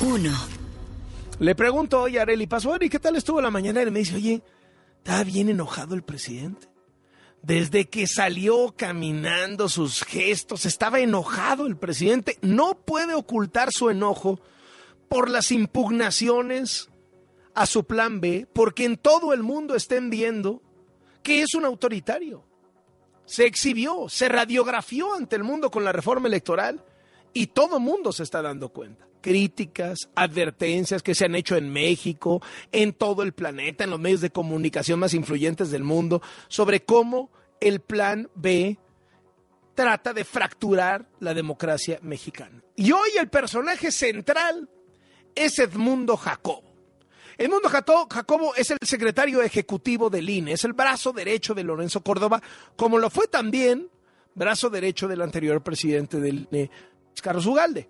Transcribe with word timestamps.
1. 0.00 0.30
Le 1.40 1.54
pregunto 1.54 2.02
hoy 2.02 2.18
a 2.18 2.22
Areli 2.22 2.46
Paso, 2.46 2.76
¿y 2.80 2.88
qué 2.88 3.00
tal 3.00 3.16
estuvo 3.16 3.40
la 3.40 3.50
mañana? 3.50 3.82
Y 3.82 3.90
me 3.90 4.00
dice, 4.00 4.14
oye, 4.14 4.42
está 4.98 5.24
bien 5.24 5.48
enojado 5.48 5.94
el 5.94 6.02
presidente. 6.02 6.68
Desde 7.42 7.88
que 7.88 8.06
salió 8.06 8.74
caminando 8.76 9.68
sus 9.68 10.04
gestos, 10.04 10.66
estaba 10.66 11.00
enojado 11.00 11.66
el 11.66 11.76
presidente. 11.76 12.38
No 12.42 12.74
puede 12.84 13.14
ocultar 13.14 13.70
su 13.72 13.90
enojo 13.90 14.40
por 15.08 15.30
las 15.30 15.50
impugnaciones 15.50 16.90
a 17.54 17.66
su 17.66 17.84
plan 17.84 18.20
B, 18.20 18.46
porque 18.52 18.84
en 18.84 18.96
todo 18.96 19.32
el 19.32 19.42
mundo 19.42 19.74
estén 19.74 20.10
viendo 20.10 20.62
que 21.22 21.42
es 21.42 21.54
un 21.54 21.64
autoritario. 21.64 22.44
Se 23.24 23.46
exhibió, 23.46 24.08
se 24.08 24.28
radiografió 24.28 25.14
ante 25.14 25.36
el 25.36 25.44
mundo 25.44 25.70
con 25.70 25.84
la 25.84 25.92
reforma 25.92 26.28
electoral 26.28 26.84
y 27.32 27.48
todo 27.48 27.80
mundo 27.80 28.12
se 28.12 28.22
está 28.22 28.42
dando 28.42 28.70
cuenta. 28.70 29.06
Críticas, 29.20 30.08
advertencias 30.14 31.02
que 31.02 31.14
se 31.14 31.24
han 31.24 31.34
hecho 31.34 31.56
en 31.56 31.70
México, 31.70 32.40
en 32.72 32.92
todo 32.92 33.22
el 33.22 33.32
planeta, 33.32 33.84
en 33.84 33.90
los 33.90 34.00
medios 34.00 34.20
de 34.20 34.30
comunicación 34.30 35.00
más 35.00 35.14
influyentes 35.14 35.70
del 35.70 35.84
mundo, 35.84 36.22
sobre 36.48 36.84
cómo 36.84 37.30
el 37.60 37.80
plan 37.80 38.30
B 38.34 38.78
trata 39.74 40.12
de 40.12 40.24
fracturar 40.24 41.06
la 41.20 41.34
democracia 41.34 41.98
mexicana. 42.02 42.62
Y 42.74 42.92
hoy 42.92 43.10
el 43.18 43.28
personaje 43.28 43.92
central 43.92 44.68
es 45.34 45.58
Edmundo 45.58 46.16
Jacobo. 46.16 46.64
Edmundo 47.36 47.68
Jacobo 47.68 48.56
es 48.56 48.72
el 48.72 48.78
secretario 48.82 49.40
ejecutivo 49.42 50.10
del 50.10 50.28
INE, 50.28 50.52
es 50.52 50.64
el 50.64 50.72
brazo 50.72 51.12
derecho 51.12 51.54
de 51.54 51.62
Lorenzo 51.62 52.02
Córdoba, 52.02 52.42
como 52.74 52.98
lo 52.98 53.10
fue 53.10 53.28
también 53.28 53.88
brazo 54.34 54.68
derecho 54.70 55.06
del 55.06 55.22
anterior 55.22 55.62
presidente 55.62 56.18
del 56.18 56.48
INE, 56.50 56.70
Carlos 57.22 57.46
Ugalde. 57.46 57.88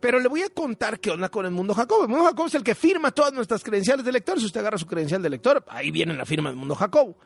Pero 0.00 0.20
le 0.20 0.28
voy 0.28 0.42
a 0.42 0.50
contar 0.50 1.00
qué 1.00 1.10
onda 1.10 1.28
con 1.28 1.46
Edmundo 1.46 1.74
Jacobo. 1.74 2.04
Edmundo 2.04 2.24
Jacobo 2.24 2.48
es 2.48 2.54
el 2.54 2.62
que 2.62 2.74
firma 2.74 3.10
todas 3.10 3.32
nuestras 3.32 3.64
credenciales 3.64 4.04
de 4.04 4.12
lector. 4.12 4.38
Si 4.38 4.46
usted 4.46 4.60
agarra 4.60 4.78
su 4.78 4.86
credencial 4.86 5.22
de 5.22 5.30
lector, 5.30 5.64
ahí 5.68 5.90
viene 5.90 6.14
la 6.14 6.26
firma 6.26 6.50
de 6.50 6.54
Edmundo 6.54 6.74
Jacobo. 6.74 7.16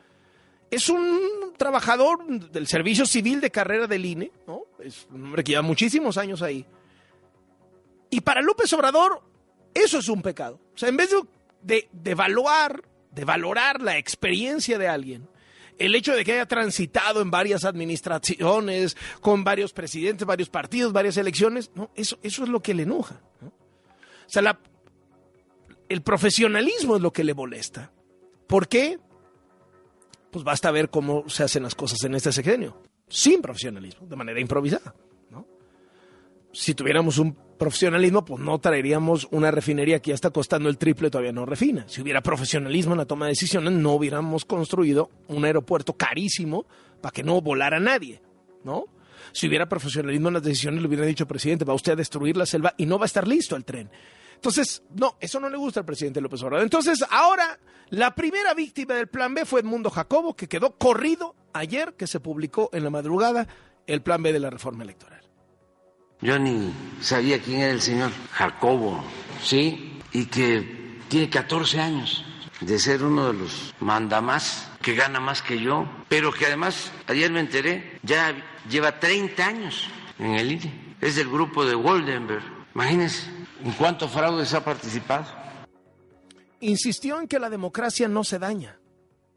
Es 0.71 0.89
un 0.89 1.53
trabajador 1.57 2.25
del 2.51 2.67
servicio 2.69 3.05
civil 3.05 3.41
de 3.41 3.51
carrera 3.51 3.87
del 3.89 4.07
INE, 4.07 4.31
¿no? 4.47 4.63
Es 4.79 5.09
un 5.11 5.25
hombre 5.25 5.43
que 5.43 5.53
lleva 5.53 5.63
muchísimos 5.63 6.17
años 6.17 6.43
ahí. 6.43 6.65
Y 8.09 8.21
para 8.21 8.41
López 8.41 8.73
Obrador, 8.73 9.21
eso 9.75 9.99
es 9.99 10.09
un 10.09 10.23
pecado. 10.23 10.61
O 10.75 10.79
sea, 10.79 10.89
en 10.89 10.97
vez 10.97 11.11
de, 11.63 11.89
de, 11.93 12.11
evaluar, 12.11 12.83
de 13.11 13.25
valorar 13.25 13.81
la 13.81 13.99
experiencia 13.99 14.79
de 14.79 14.89
alguien, 14.89 15.29
el 15.81 15.95
hecho 15.95 16.15
de 16.15 16.25
que 16.25 16.33
haya 16.33 16.47
transitado 16.47 17.23
en 17.23 17.31
varias 17.31 17.65
administraciones, 17.65 18.97
con 19.23 19.43
varios 19.43 19.73
presidentes, 19.73 20.27
varios 20.27 20.51
partidos, 20.51 20.93
varias 20.93 21.17
elecciones, 21.17 21.71
no, 21.75 21.91
eso, 21.97 22.19
eso 22.23 22.45
es 22.45 22.51
lo 22.51 22.61
que 22.61 22.75
le 22.75 22.83
enoja. 22.83 23.23
O 23.43 23.51
sea, 24.27 24.59
el 25.89 26.03
profesionalismo 26.03 26.97
es 26.97 27.03
lo 27.03 27.13
que 27.13 27.25
le 27.25 27.33
molesta. 27.33 27.93
¿Por 28.47 28.69
qué? 28.69 28.99
Pues 30.31 30.45
basta 30.45 30.71
ver 30.71 30.91
cómo 30.91 31.29
se 31.29 31.45
hacen 31.45 31.63
las 31.63 31.75
cosas 31.75 32.05
en 32.05 32.15
este 32.15 32.31
sexenio, 32.31 32.83
sin 33.09 33.41
profesionalismo, 33.41 34.07
de 34.07 34.17
manera 34.17 34.39
improvisada. 34.39 34.95
Si 36.53 36.75
tuviéramos 36.75 37.17
un 37.19 37.37
profesionalismo, 37.61 38.25
pues 38.25 38.43
no 38.43 38.59
traeríamos 38.59 39.29
una 39.31 39.51
refinería 39.51 40.01
que 40.01 40.09
ya 40.09 40.15
está 40.15 40.31
costando 40.31 40.71
el 40.71 40.79
triple 40.79 41.11
todavía 41.11 41.31
no 41.31 41.45
refina. 41.45 41.85
Si 41.87 42.01
hubiera 42.01 42.23
profesionalismo 42.23 42.95
en 42.95 42.99
la 42.99 43.05
toma 43.05 43.27
de 43.27 43.33
decisiones, 43.33 43.75
no 43.75 43.93
hubiéramos 43.93 44.47
construido 44.47 45.11
un 45.29 45.45
aeropuerto 45.45 45.93
carísimo 45.93 46.65
para 47.03 47.13
que 47.13 47.23
no 47.23 47.39
volara 47.43 47.79
nadie, 47.79 48.23
¿no? 48.65 48.87
Si 49.33 49.47
hubiera 49.47 49.69
profesionalismo 49.69 50.29
en 50.29 50.35
las 50.35 50.43
decisiones, 50.43 50.81
le 50.81 50.89
hubiera 50.89 51.05
dicho, 51.05 51.29
presidente, 51.29 51.67
va 51.67 51.75
usted 51.75 51.93
a 51.93 51.97
destruir 51.97 52.35
la 52.35 52.47
selva 52.47 52.73
y 52.79 52.87
no 52.87 52.99
va 52.99 53.05
a 53.05 53.07
estar 53.07 53.29
listo 53.29 53.55
el 53.57 53.65
tren. 53.67 53.91
Entonces, 54.37 54.83
no, 54.95 55.17
eso 55.21 55.39
no 55.39 55.51
le 55.51 55.59
gusta 55.59 55.81
al 55.81 55.87
presidente 55.87 56.23
López 56.23 56.43
Obrador. 56.43 56.65
Entonces, 56.65 57.05
ahora, 57.11 57.61
la 57.91 58.15
primera 58.15 58.55
víctima 58.55 58.95
del 58.95 59.09
plan 59.09 59.35
B 59.35 59.45
fue 59.45 59.61
Edmundo 59.61 59.91
Jacobo, 59.91 60.35
que 60.35 60.49
quedó 60.49 60.79
corrido 60.79 61.37
ayer 61.53 61.93
que 61.93 62.07
se 62.07 62.21
publicó 62.21 62.71
en 62.73 62.85
la 62.85 62.91
madrugada 62.91 63.47
el 63.87 64.01
plan 64.01 64.23
B 64.23 64.33
de 64.33 64.41
la 64.41 64.49
reforma 64.49 64.83
electoral. 64.83 65.30
Yo 66.23 66.39
ni 66.39 66.73
sabía 67.01 67.41
quién 67.41 67.61
era 67.61 67.73
el 67.73 67.81
señor 67.81 68.13
Jacobo, 68.33 69.03
¿sí? 69.43 69.99
Y 70.13 70.27
que 70.27 70.99
tiene 71.09 71.31
14 71.31 71.81
años 71.81 72.25
de 72.61 72.79
ser 72.79 73.03
uno 73.03 73.33
de 73.33 73.39
los 73.39 73.75
mandamás, 73.81 74.71
que 74.83 74.95
gana 74.95 75.19
más 75.19 75.41
que 75.41 75.59
yo, 75.59 75.87
pero 76.09 76.31
que 76.33 76.47
además, 76.47 76.93
ayer 77.07 77.31
me 77.31 77.41
enteré, 77.41 77.99
ya 78.03 78.35
lleva 78.69 79.01
30 79.01 79.47
años 79.47 79.89
en 80.19 80.35
el 80.35 80.53
INE. 80.53 80.95
Es 81.01 81.17
del 81.17 81.31
grupo 81.31 81.65
de 81.65 81.75
Woldenberg. 81.75 82.43
Imagínense, 82.75 83.23
¿en 83.65 83.73
cuántos 83.73 84.11
fraudes 84.11 84.53
ha 84.53 84.63
participado? 84.63 85.27
Insistió 86.61 87.19
en 87.19 87.27
que 87.27 87.39
la 87.39 87.49
democracia 87.49 88.07
no 88.09 88.23
se 88.25 88.39
daña. 88.39 88.77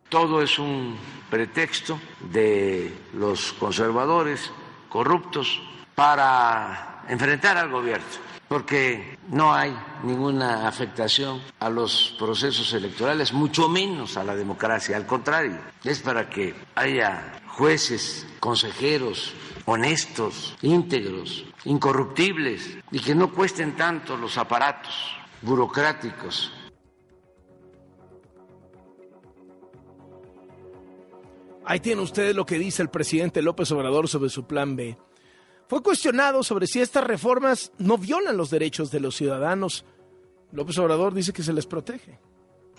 Todo 0.09 0.41
es 0.41 0.59
un 0.59 0.97
pretexto 1.29 1.97
de 2.31 2.93
los 3.13 3.53
conservadores 3.53 4.51
corruptos 4.89 5.61
para 5.95 7.03
enfrentar 7.07 7.57
al 7.57 7.69
gobierno, 7.69 8.05
porque 8.47 9.17
no 9.29 9.53
hay 9.53 9.75
ninguna 10.03 10.67
afectación 10.67 11.41
a 11.59 11.69
los 11.69 12.15
procesos 12.17 12.73
electorales, 12.73 13.33
mucho 13.33 13.69
menos 13.69 14.17
a 14.17 14.23
la 14.23 14.35
democracia, 14.35 14.97
al 14.97 15.05
contrario, 15.05 15.57
es 15.83 15.99
para 16.01 16.29
que 16.29 16.55
haya 16.75 17.41
jueces, 17.47 18.25
consejeros 18.39 19.33
honestos, 19.65 20.55
íntegros, 20.61 21.45
incorruptibles 21.65 22.77
y 22.91 22.99
que 22.99 23.15
no 23.15 23.31
cuesten 23.31 23.75
tanto 23.75 24.17
los 24.17 24.37
aparatos 24.37 24.93
burocráticos. 25.41 26.51
Ahí 31.65 31.79
tiene 31.79 32.01
usted 32.01 32.35
lo 32.35 32.45
que 32.45 32.59
dice 32.59 32.81
el 32.81 32.89
presidente 32.89 33.41
López 33.41 33.71
Obrador 33.71 34.09
sobre 34.09 34.29
su 34.29 34.45
plan 34.45 34.75
B. 34.75 34.97
Fue 35.67 35.81
cuestionado 35.81 36.43
sobre 36.43 36.67
si 36.67 36.81
estas 36.81 37.03
reformas 37.03 37.71
no 37.77 37.97
violan 37.97 38.37
los 38.37 38.49
derechos 38.49 38.91
de 38.91 38.99
los 38.99 39.15
ciudadanos. 39.15 39.85
López 40.51 40.77
Obrador 40.77 41.13
dice 41.13 41.33
que 41.33 41.43
se 41.43 41.53
les 41.53 41.65
protege. 41.65 42.19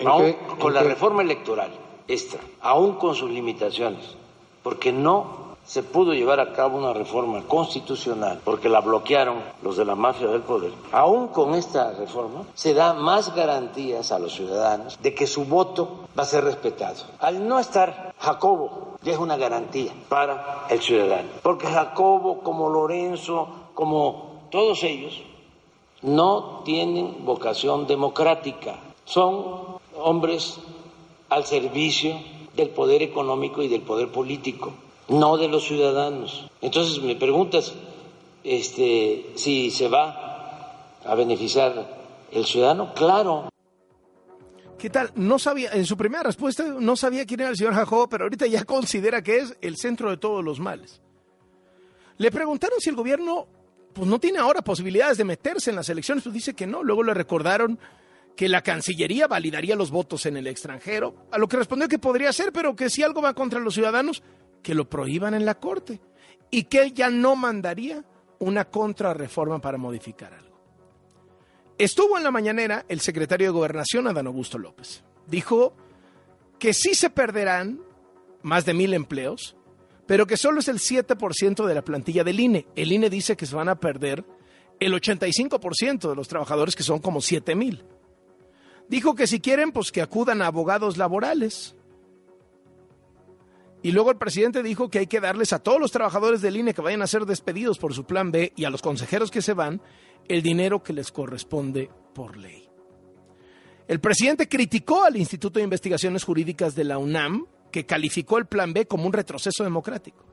Aún 0.05 0.35
con 0.59 0.75
la 0.75 0.83
reforma 0.83 1.23
electoral, 1.23 1.73
esta, 2.09 2.39
aún 2.61 2.97
con 2.97 3.15
sus 3.15 3.31
limitaciones, 3.31 4.17
porque 4.63 4.93
no 4.93 5.45
se 5.65 5.83
pudo 5.83 6.13
llevar 6.13 6.41
a 6.41 6.53
cabo 6.53 6.79
una 6.79 6.93
reforma 6.93 7.43
constitucional 7.43 8.41
porque 8.45 8.69
la 8.69 8.81
bloquearon 8.81 9.39
los 9.63 9.77
de 9.77 9.85
la 9.85 9.95
mafia 9.95 10.29
del 10.29 10.43
poder. 10.43 10.73
Aún 10.93 11.29
con 11.29 11.55
esta 11.55 11.93
reforma 11.93 12.45
se 12.55 12.75
da 12.75 12.93
más 12.93 13.35
garantías 13.35 14.13
a 14.13 14.19
los 14.19 14.35
ciudadanos 14.35 14.99
de 15.03 15.15
que 15.15 15.27
su 15.27 15.45
voto 15.45 16.07
va 16.19 16.25
a 16.25 16.27
ser 16.27 16.45
respetado. 16.45 16.97
Al 17.19 17.47
no 17.49 17.59
estar 17.59 18.15
Jacobo, 18.19 18.94
ya 19.05 19.13
es 19.13 19.19
una 19.19 19.37
garantía 19.37 19.93
para 20.09 20.67
el 20.71 20.81
ciudadano. 20.81 21.29
Porque 21.43 21.67
Jacobo, 21.67 22.41
como 22.41 22.69
Lorenzo, 22.69 23.49
como 23.75 24.49
todos 24.51 24.83
ellos, 24.83 25.23
no 26.03 26.63
tienen 26.65 27.25
vocación 27.25 27.87
democrática. 27.87 28.79
Son 29.05 29.79
hombres 29.97 30.59
al 31.29 31.45
servicio 31.45 32.17
del 32.57 32.71
poder 32.71 33.03
económico 33.03 33.63
y 33.63 33.69
del 33.69 33.83
poder 33.83 34.11
político 34.11 34.73
no 35.09 35.37
de 35.37 35.49
los 35.49 35.65
ciudadanos. 35.65 36.47
Entonces 36.61 37.03
me 37.03 37.17
preguntas 37.17 37.75
este, 38.43 39.33
si 39.37 39.71
se 39.71 39.89
va 39.89 40.81
a 41.05 41.15
beneficiar 41.15 41.87
el 42.33 42.45
ciudadano. 42.45 42.93
Claro. 42.95 43.49
¿Qué 44.85 44.91
tal? 44.91 45.13
No 45.15 45.39
sabía, 45.39 45.71
en 45.73 45.87
su 45.87 45.97
primera 45.97 46.23
respuesta 46.23 46.63
no 46.63 46.95
sabía 46.95 47.25
quién 47.25 47.41
era 47.41 47.49
el 47.49 47.57
señor 47.57 47.73
Jacobo, 47.73 48.07
pero 48.07 48.25
ahorita 48.25 48.47
ya 48.47 48.65
considera 48.67 49.23
que 49.23 49.39
es 49.39 49.57
el 49.63 49.79
centro 49.79 50.11
de 50.11 50.19
todos 50.19 50.45
los 50.45 50.61
males. 50.61 51.01
Le 52.19 52.31
preguntaron 52.31 52.79
si 52.81 52.91
el 52.91 52.95
gobierno 52.95 53.49
pues 53.95 54.07
no 54.07 54.21
tiene 54.21 54.41
ahora 54.41 54.61
posibilidades 54.61 55.17
de 55.17 55.25
meterse 55.25 55.71
en 55.71 55.77
las 55.77 55.89
elecciones, 55.89 56.25
pues 56.25 56.35
dice 56.35 56.53
que 56.53 56.67
no. 56.67 56.83
Luego 56.83 57.03
le 57.03 57.15
recordaron 57.15 57.79
que 58.37 58.47
la 58.47 58.61
Cancillería 58.61 59.27
validaría 59.27 59.75
los 59.75 59.91
votos 59.91 60.27
en 60.27 60.37
el 60.37 60.47
extranjero, 60.47 61.15
a 61.31 61.39
lo 61.39 61.49
que 61.49 61.57
respondió 61.57 61.89
que 61.89 61.99
podría 61.99 62.31
ser, 62.35 62.53
pero 62.53 62.77
que 62.77 62.91
si 62.91 63.03
algo 63.03 63.23
va 63.23 63.33
contra 63.33 63.61
los 63.61 63.73
ciudadanos, 63.73 64.23
que 64.63 64.75
lo 64.75 64.91
prohíban 64.91 65.33
en 65.33 65.47
la 65.47 65.55
Corte 65.55 65.99
y 66.51 66.65
que 66.65 66.83
ella 66.83 67.09
no 67.09 67.37
mandaría 67.37 68.05
una 68.39 68.67
contrarreforma 68.67 69.63
para 69.63 69.79
modificar 69.79 70.35
algo. 70.35 70.54
Estuvo 71.79 72.17
en 72.17 72.25
la 72.25 72.31
mañanera 72.31 72.85
el 72.89 73.01
secretario 73.01 73.49
de 73.49 73.53
Gobernación, 73.53 74.07
Adán 74.07 74.29
Augusto 74.29 74.59
López. 74.59 75.03
Dijo 75.27 75.75
que 76.59 76.73
sí 76.73 76.95
se 76.95 77.11
perderán 77.11 77.81
más 78.43 78.65
de 78.65 78.75
mil 78.75 78.95
empleos, 78.95 79.57
pero 80.07 80.27
que 80.27 80.37
solo 80.37 80.61
es 80.61 80.69
el 80.69 80.79
7% 80.79 81.67
de 81.67 81.75
la 81.75 81.83
plantilla 81.83 82.23
del 82.23 82.39
INE. 82.39 82.67
El 82.77 82.93
INE 82.93 83.11
dice 83.11 83.37
que 83.37 83.47
se 83.47 83.57
van 83.57 83.69
a 83.69 83.81
perder 83.81 84.25
el 84.79 84.93
85% 84.93 86.09
de 86.09 86.17
los 86.17 86.29
trabajadores, 86.29 86.77
que 86.77 86.83
son 86.83 87.01
como 87.01 87.21
7 87.21 87.55
mil. 87.55 87.85
Dijo 88.89 89.15
que 89.15 89.27
si 89.27 89.41
quieren, 89.41 89.73
pues 89.73 89.91
que 89.91 90.03
acudan 90.03 90.43
a 90.43 90.47
abogados 90.47 90.97
laborales. 90.97 91.75
Y 93.83 93.93
luego 93.93 94.11
el 94.11 94.17
presidente 94.17 94.63
dijo 94.63 94.89
que 94.89 95.01
hay 95.01 95.07
que 95.07 95.21
darles 95.21 95.53
a 95.53 95.59
todos 95.59 95.81
los 95.81 95.93
trabajadores 95.93 96.41
del 96.41 96.57
INE 96.57 96.73
que 96.73 96.83
vayan 96.83 97.03
a 97.03 97.07
ser 97.07 97.27
despedidos 97.27 97.79
por 97.79 97.95
su 97.95 98.05
plan 98.05 98.31
B 98.31 98.53
y 98.57 98.65
a 98.65 98.71
los 98.71 98.81
consejeros 98.81 99.31
que 99.31 99.43
se 99.43 99.55
van 99.55 99.83
el 100.29 100.43
dinero 100.43 100.83
que 100.83 100.93
les 100.93 101.11
corresponde 101.13 101.91
por 102.15 102.37
ley. 102.37 102.69
El 103.87 104.01
presidente 104.01 104.49
criticó 104.49 105.05
al 105.05 105.17
Instituto 105.17 105.59
de 105.59 105.65
Investigaciones 105.65 106.25
Jurídicas 106.25 106.75
de 106.75 106.85
la 106.85 106.99
UNAM, 106.99 107.47
que 107.71 107.85
calificó 107.85 108.39
el 108.39 108.47
Plan 108.47 108.73
B 108.73 108.87
como 108.87 109.07
un 109.07 109.13
retroceso 109.13 109.63
democrático. 109.63 110.25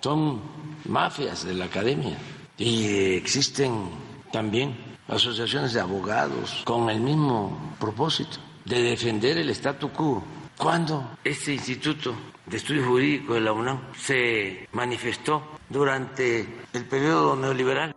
Son 0.00 0.40
mafias 0.86 1.44
de 1.44 1.54
la 1.54 1.66
academia 1.66 2.16
y 2.56 3.14
existen 3.14 3.90
también 4.32 4.76
asociaciones 5.06 5.72
de 5.72 5.80
abogados 5.80 6.62
con 6.64 6.90
el 6.90 7.00
mismo 7.00 7.76
propósito 7.78 8.38
de 8.64 8.82
defender 8.82 9.38
el 9.38 9.50
statu 9.50 9.90
quo. 9.90 10.22
Cuando 10.56 11.18
este 11.24 11.54
Instituto 11.54 12.14
de 12.46 12.56
Estudios 12.56 12.86
Jurídicos 12.86 13.36
de 13.36 13.40
la 13.40 13.52
UNAM 13.52 13.80
se 13.94 14.68
manifestó 14.72 15.42
durante 15.68 16.46
el 16.72 16.84
periodo 16.86 17.36
neoliberal. 17.36 17.94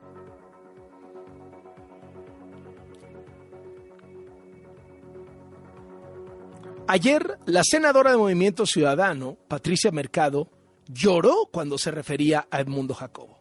Ayer, 6.93 7.37
la 7.45 7.63
senadora 7.63 8.11
de 8.11 8.17
Movimiento 8.17 8.65
Ciudadano, 8.65 9.37
Patricia 9.47 9.91
Mercado, 9.91 10.49
lloró 10.89 11.47
cuando 11.49 11.77
se 11.77 11.89
refería 11.89 12.49
a 12.51 12.59
Edmundo 12.59 12.93
Jacobo. 12.93 13.39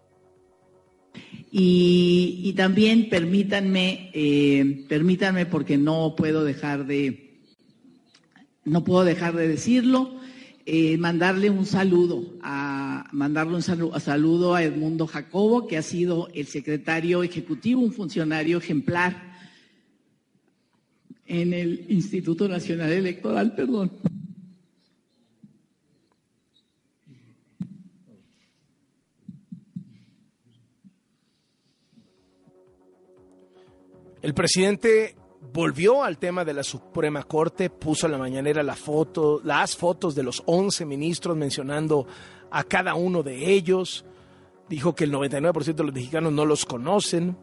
Y, 1.50 2.54
también 2.56 3.08
permítanme, 3.10 4.12
eh, 4.14 4.84
permítanme 4.88 5.46
porque 5.46 5.76
no 5.78 6.14
puedo 6.16 6.44
dejar 6.44 6.86
de, 6.86 7.40
no 8.64 8.84
puedo 8.84 9.02
dejar 9.02 9.34
de 9.34 9.48
decirlo, 9.48 10.12
eh, 10.64 10.96
mandarle 10.98 11.50
un 11.50 11.66
saludo 11.66 12.22
a 12.42 13.08
mandarle 13.10 13.56
un 13.56 13.62
saludo, 13.62 13.98
saludo 13.98 14.54
a 14.54 14.62
Edmundo 14.62 15.08
Jacobo, 15.08 15.66
que 15.66 15.76
ha 15.76 15.82
sido 15.82 16.28
el 16.34 16.46
secretario 16.46 17.24
ejecutivo, 17.24 17.80
un 17.80 17.92
funcionario 17.92 18.58
ejemplar 18.58 19.29
en 21.30 21.54
el 21.54 21.86
Instituto 21.88 22.48
Nacional 22.48 22.90
Electoral, 22.90 23.54
perdón. 23.54 23.92
El 34.20 34.34
presidente 34.34 35.14
volvió 35.52 36.02
al 36.02 36.18
tema 36.18 36.44
de 36.44 36.52
la 36.52 36.64
Suprema 36.64 37.22
Corte, 37.22 37.70
puso 37.70 38.06
en 38.06 38.12
la 38.12 38.18
mañanera 38.18 38.64
la 38.64 38.74
foto, 38.74 39.40
las 39.44 39.76
fotos 39.76 40.16
de 40.16 40.24
los 40.24 40.42
11 40.46 40.84
ministros 40.84 41.36
mencionando 41.36 42.08
a 42.50 42.64
cada 42.64 42.94
uno 42.96 43.22
de 43.22 43.52
ellos. 43.52 44.04
Dijo 44.68 44.96
que 44.96 45.04
el 45.04 45.12
99% 45.12 45.74
de 45.74 45.84
los 45.84 45.94
mexicanos 45.94 46.32
no 46.32 46.44
los 46.44 46.66
conocen. 46.66 47.36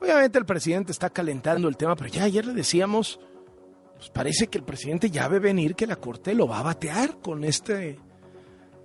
Obviamente 0.00 0.38
el 0.38 0.46
presidente 0.46 0.92
está 0.92 1.10
calentando 1.10 1.68
el 1.68 1.76
tema, 1.76 1.94
pero 1.94 2.10
ya 2.10 2.24
ayer 2.24 2.46
le 2.46 2.54
decíamos, 2.54 3.20
pues 3.96 4.08
parece 4.08 4.46
que 4.46 4.58
el 4.58 4.64
presidente 4.64 5.10
ya 5.10 5.28
ve 5.28 5.38
venir 5.38 5.74
que 5.74 5.86
la 5.86 5.96
Corte 5.96 6.34
lo 6.34 6.48
va 6.48 6.60
a 6.60 6.62
batear 6.62 7.18
con 7.20 7.44
este 7.44 7.98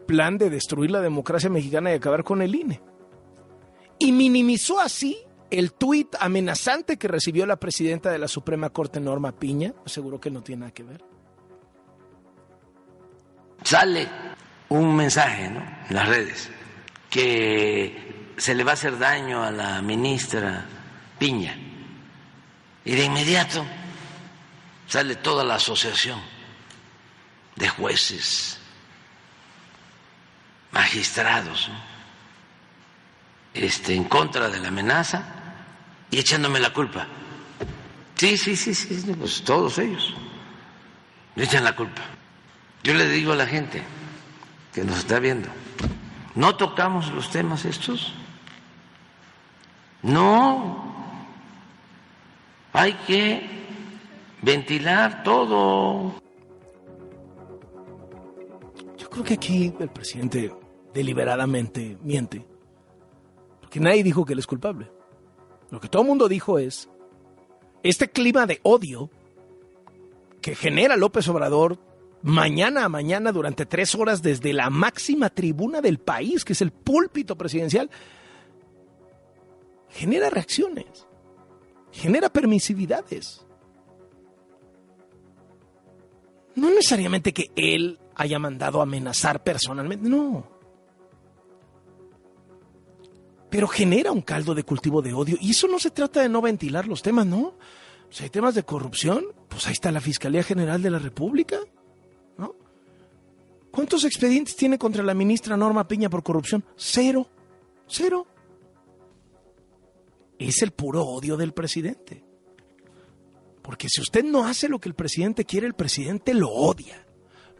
plan 0.05 0.37
de 0.37 0.49
destruir 0.49 0.91
la 0.91 1.01
democracia 1.01 1.49
mexicana 1.49 1.91
y 1.91 1.95
acabar 1.95 2.23
con 2.23 2.41
el 2.41 2.53
INE. 2.53 2.81
Y 3.97 4.11
minimizó 4.11 4.79
así 4.81 5.17
el 5.49 5.71
tuit 5.71 6.15
amenazante 6.19 6.97
que 6.97 7.07
recibió 7.07 7.45
la 7.45 7.55
presidenta 7.55 8.11
de 8.11 8.19
la 8.19 8.27
Suprema 8.27 8.69
Corte, 8.71 8.99
Norma 8.99 9.31
Piña, 9.31 9.73
seguro 9.85 10.19
que 10.19 10.29
no 10.29 10.43
tiene 10.43 10.61
nada 10.61 10.73
que 10.73 10.83
ver. 10.83 11.01
Sale 13.63 14.07
un 14.67 14.95
mensaje 14.95 15.49
¿no? 15.49 15.61
en 15.89 15.95
las 15.95 16.09
redes 16.09 16.49
que 17.09 18.33
se 18.35 18.53
le 18.53 18.65
va 18.65 18.71
a 18.71 18.73
hacer 18.73 18.99
daño 18.99 19.43
a 19.43 19.51
la 19.51 19.81
ministra 19.81 20.65
Piña. 21.17 21.57
Y 22.83 22.95
de 22.95 23.05
inmediato 23.05 23.65
sale 24.87 25.15
toda 25.15 25.43
la 25.43 25.55
asociación 25.55 26.19
de 27.55 27.69
jueces, 27.69 28.59
magistrados, 30.71 31.69
este, 33.53 33.95
en 33.95 34.03
contra 34.03 34.49
de 34.49 34.59
la 34.59 34.67
amenaza 34.67 35.23
y 36.11 36.19
echándome 36.19 36.59
la 36.59 36.73
culpa. 36.73 37.07
Sí, 38.15 38.37
sí, 38.37 38.55
sí, 38.55 38.73
sí, 38.73 39.13
pues 39.17 39.43
todos 39.43 39.77
ellos 39.79 40.13
me 41.35 41.43
echan 41.43 41.63
la 41.63 41.75
culpa. 41.75 42.01
Yo 42.83 42.93
le 42.93 43.09
digo 43.09 43.33
a 43.33 43.35
la 43.35 43.47
gente 43.47 43.83
que 44.73 44.83
nos 44.83 44.99
está 44.99 45.19
viendo, 45.19 45.49
no 46.35 46.55
tocamos 46.55 47.11
los 47.11 47.29
temas 47.29 47.65
estos. 47.65 48.13
No, 50.01 50.94
hay 52.75 52.93
que 53.07 53.41
ventilar 54.41 55.23
todo. 55.23 56.13
Yo 58.97 59.09
creo 59.09 59.23
que 59.23 59.35
aquí 59.35 59.73
el 59.79 59.89
presidente 59.89 60.51
deliberadamente 60.93 61.97
miente, 62.03 62.45
porque 63.61 63.79
nadie 63.79 64.03
dijo 64.03 64.25
que 64.25 64.33
él 64.33 64.39
es 64.39 64.47
culpable. 64.47 64.91
Lo 65.71 65.79
que 65.79 65.87
todo 65.87 66.01
el 66.01 66.07
mundo 66.09 66.27
dijo 66.27 66.59
es, 66.59 66.89
este 67.81 68.09
clima 68.09 68.45
de 68.45 68.59
odio 68.63 69.09
que 70.41 70.53
genera 70.53 70.97
López 70.97 71.27
Obrador 71.29 71.79
mañana 72.21 72.83
a 72.83 72.89
mañana 72.89 73.31
durante 73.31 73.65
tres 73.65 73.95
horas 73.95 74.21
desde 74.21 74.51
la 74.51 74.69
máxima 74.69 75.29
tribuna 75.29 75.79
del 75.79 75.99
país, 75.99 76.43
que 76.43 76.53
es 76.53 76.61
el 76.61 76.71
púlpito 76.71 77.37
presidencial, 77.37 77.89
genera 79.89 80.29
reacciones 80.29 81.07
genera 81.95 82.29
permisividades. 82.29 83.45
No 86.55 86.69
necesariamente 86.69 87.33
que 87.33 87.51
él 87.55 87.99
haya 88.15 88.39
mandado 88.39 88.81
amenazar 88.81 89.43
personalmente, 89.43 90.07
no. 90.07 90.47
Pero 93.49 93.67
genera 93.67 94.11
un 94.11 94.21
caldo 94.21 94.53
de 94.53 94.63
cultivo 94.63 95.01
de 95.01 95.13
odio. 95.13 95.37
Y 95.39 95.51
eso 95.51 95.67
no 95.67 95.79
se 95.79 95.91
trata 95.91 96.21
de 96.21 96.29
no 96.29 96.41
ventilar 96.41 96.87
los 96.87 97.01
temas, 97.01 97.25
¿no? 97.25 97.55
Si 98.09 98.23
hay 98.23 98.29
temas 98.29 98.55
de 98.55 98.63
corrupción, 98.63 99.25
pues 99.47 99.65
ahí 99.67 99.73
está 99.73 99.91
la 99.91 100.01
Fiscalía 100.01 100.43
General 100.43 100.81
de 100.81 100.91
la 100.91 100.99
República, 100.99 101.57
¿no? 102.37 102.55
¿Cuántos 103.71 104.03
expedientes 104.03 104.55
tiene 104.55 104.77
contra 104.77 105.03
la 105.03 105.13
ministra 105.13 105.57
Norma 105.57 105.87
Piña 105.87 106.09
por 106.09 106.23
corrupción? 106.23 106.63
Cero. 106.75 107.27
Cero 107.87 108.27
es 110.39 110.61
el 110.61 110.71
puro 110.71 111.03
odio 111.03 111.37
del 111.37 111.53
presidente. 111.53 112.23
Porque 113.61 113.87
si 113.89 114.01
usted 114.01 114.23
no 114.23 114.45
hace 114.45 114.69
lo 114.69 114.79
que 114.79 114.89
el 114.89 114.95
presidente 114.95 115.45
quiere, 115.45 115.65
el 115.65 115.73
presidente 115.73 116.33
lo 116.33 116.49
odia, 116.49 117.05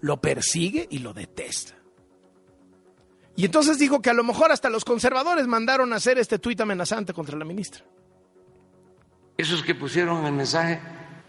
lo 0.01 0.21
persigue 0.21 0.87
y 0.89 0.99
lo 0.99 1.13
detesta. 1.13 1.73
Y 3.35 3.45
entonces 3.45 3.79
dijo 3.79 4.01
que 4.01 4.09
a 4.09 4.13
lo 4.13 4.23
mejor 4.23 4.51
hasta 4.51 4.69
los 4.69 4.85
conservadores 4.85 5.47
mandaron 5.47 5.91
a 5.91 5.97
hacer 5.97 6.17
este 6.17 6.39
tuit 6.39 6.61
amenazante 6.61 7.13
contra 7.13 7.37
la 7.37 7.43
ministra. 7.43 7.83
Esos 9.37 9.63
que 9.63 9.75
pusieron 9.75 10.25
el 10.25 10.31
mensaje, 10.31 10.79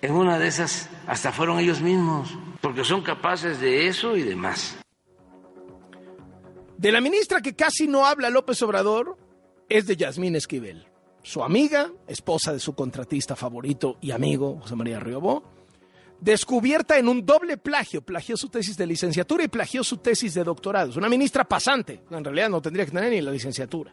en 0.03 0.13
una 0.13 0.39
de 0.39 0.47
esas 0.47 0.89
hasta 1.07 1.33
fueron 1.33 1.59
ellos 1.59 1.81
mismos, 1.81 2.37
porque 2.61 2.85
son 2.85 3.03
capaces 3.03 3.61
de 3.61 3.89
eso 3.89 4.17
y 4.17 4.23
de 4.23 4.37
más. 4.37 4.77
De 6.77 6.93
la 6.93 7.01
ministra 7.01 7.41
que 7.41 7.57
casi 7.57 7.89
no 7.89 8.05
habla 8.05 8.31
López 8.31 8.61
Obrador 8.63 9.17
es 9.69 9.87
de 9.87 9.97
Yasmín 9.97 10.37
Esquivel 10.37 10.87
su 11.27 11.43
amiga, 11.43 11.91
esposa 12.07 12.53
de 12.53 12.61
su 12.61 12.77
contratista 12.77 13.35
favorito 13.35 13.99
y 14.01 14.13
amigo, 14.13 14.61
José 14.61 14.77
María 14.77 15.01
Riobó, 15.01 15.43
descubierta 16.21 16.99
en 16.99 17.09
un 17.09 17.27
doble 17.27 17.57
plagio. 17.57 18.01
Plagió 18.01 18.37
su 18.37 18.49
tesis 18.49 18.77
de 18.77 18.87
licenciatura 18.87 19.43
y 19.43 19.49
plagió 19.49 19.83
su 19.83 19.97
tesis 19.97 20.35
de 20.35 20.45
doctorado. 20.45 20.91
Es 20.91 20.97
una 20.97 21.09
ministra 21.09 21.43
pasante. 21.43 22.05
En 22.13 22.23
realidad 22.23 22.49
no 22.49 22.63
tendría 22.63 22.85
que 22.87 22.93
tener 22.93 23.11
ni 23.11 23.21
la 23.21 23.33
licenciatura. 23.33 23.93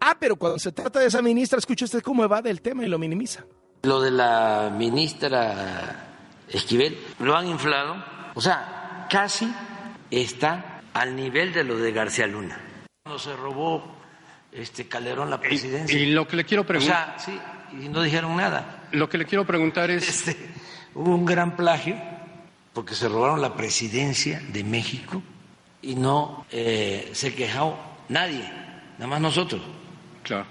Ah, 0.00 0.16
pero 0.20 0.36
cuando 0.36 0.60
se 0.60 0.70
trata 0.70 1.00
de 1.00 1.06
esa 1.06 1.22
ministra, 1.22 1.58
escucha 1.58 1.86
usted 1.86 2.02
cómo 2.02 2.22
evade 2.22 2.50
el 2.50 2.62
tema 2.62 2.84
y 2.84 2.88
lo 2.88 3.00
minimiza. 3.00 3.44
Lo 3.82 4.00
de 4.00 4.12
la 4.12 4.72
ministra 4.72 6.44
Esquivel 6.48 6.96
lo 7.18 7.36
han 7.36 7.48
inflado. 7.48 7.96
O 8.36 8.40
sea, 8.40 9.08
casi 9.10 9.52
está 10.08 10.82
al 10.94 11.16
nivel 11.16 11.52
de 11.52 11.64
lo 11.64 11.78
de 11.78 11.90
García 11.90 12.28
Luna. 12.28 12.60
Cuando 13.02 13.18
se 13.18 13.34
robó 13.34 13.97
este 14.52 14.88
Calderón 14.88 15.30
la 15.30 15.40
presidencia. 15.40 15.98
Y, 15.98 16.10
lo 16.10 16.26
que 16.26 16.36
le 16.36 16.44
quiero 16.44 16.64
preguntar. 16.66 17.16
O 17.16 17.20
sea, 17.20 17.40
sí, 17.70 17.84
y 17.84 17.88
no 17.88 18.02
dijeron 18.02 18.36
nada. 18.36 18.88
Lo 18.92 19.08
que 19.08 19.18
le 19.18 19.24
quiero 19.24 19.46
preguntar 19.46 19.90
es. 19.90 20.08
Este, 20.08 20.36
hubo 20.94 21.14
un 21.14 21.24
gran 21.24 21.56
plagio 21.56 21.96
porque 22.72 22.94
se 22.94 23.08
robaron 23.08 23.40
la 23.40 23.54
presidencia 23.54 24.40
de 24.52 24.64
México 24.64 25.22
y 25.82 25.94
no 25.94 26.46
eh, 26.50 27.10
se 27.12 27.34
quejó 27.34 27.78
nadie, 28.08 28.44
nada 28.98 29.06
más 29.06 29.20
nosotros. 29.20 29.60
Claro. 30.22 30.46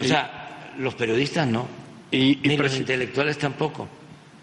O 0.00 0.04
sea, 0.04 0.74
los 0.78 0.94
periodistas 0.94 1.46
no, 1.46 1.66
y, 2.10 2.40
ni 2.44 2.56
los 2.56 2.76
intelectuales 2.76 3.38
tampoco, 3.38 3.88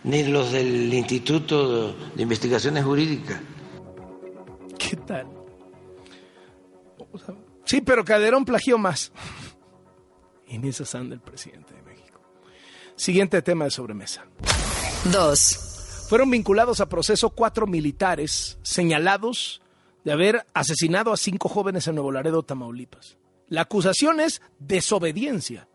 ni 0.04 0.24
los 0.26 0.52
del 0.52 0.94
Instituto 0.94 1.94
de 1.94 2.22
Investigaciones 2.22 2.84
Jurídicas. 2.84 3.40
¿Qué 4.78 4.96
tal? 4.98 5.28
Sí, 7.66 7.82
pero 7.82 8.06
Calderón 8.06 8.46
plagió 8.46 8.78
más. 8.78 9.12
En 10.48 10.64
esas 10.66 10.94
anda 10.96 11.16
el 11.16 11.22
presidente 11.22 11.74
de 11.74 11.82
México. 11.82 12.22
Siguiente 12.96 13.42
tema 13.42 13.66
de 13.66 13.72
sobremesa. 13.72 14.26
Dos. 15.12 16.06
Fueron 16.08 16.30
vinculados 16.30 16.80
a 16.80 16.88
proceso 16.88 17.32
cuatro 17.32 17.66
militares 17.66 18.60
señalados 18.62 19.62
de 20.04 20.12
haber 20.12 20.46
asesinado 20.54 21.12
a 21.12 21.18
cinco 21.18 21.50
jóvenes 21.50 21.88
en 21.88 21.96
Nuevo 21.96 22.12
Laredo, 22.12 22.44
Tamaulipas. 22.44 23.18
La 23.48 23.62
acusación 23.62 24.20
es 24.20 24.42
desobediencia. 24.60 25.68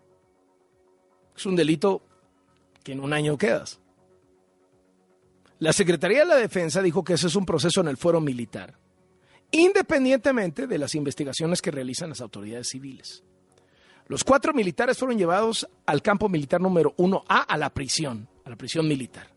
Es 1.36 1.46
un 1.46 1.56
delito 1.56 2.02
que 2.84 2.92
en 2.92 3.00
un 3.00 3.12
año 3.12 3.36
quedas. 3.36 3.80
La 5.58 5.72
Secretaría 5.72 6.20
de 6.20 6.26
la 6.26 6.36
Defensa 6.36 6.80
dijo 6.80 7.04
que 7.04 7.14
ese 7.14 7.26
es 7.26 7.36
un 7.36 7.44
proceso 7.44 7.80
en 7.80 7.88
el 7.88 7.96
fuero 7.96 8.20
militar, 8.20 8.78
independientemente 9.50 10.66
de 10.66 10.78
las 10.78 10.94
investigaciones 10.94 11.62
que 11.62 11.70
realizan 11.70 12.10
las 12.10 12.20
autoridades 12.20 12.68
civiles. 12.68 13.24
Los 14.06 14.24
cuatro 14.24 14.52
militares 14.52 14.98
fueron 14.98 15.18
llevados 15.18 15.68
al 15.86 16.02
campo 16.02 16.28
militar 16.28 16.60
número 16.60 16.94
1A 16.96 17.44
a 17.46 17.56
la 17.56 17.70
prisión, 17.70 18.28
a 18.44 18.50
la 18.50 18.56
prisión 18.56 18.88
militar. 18.88 19.28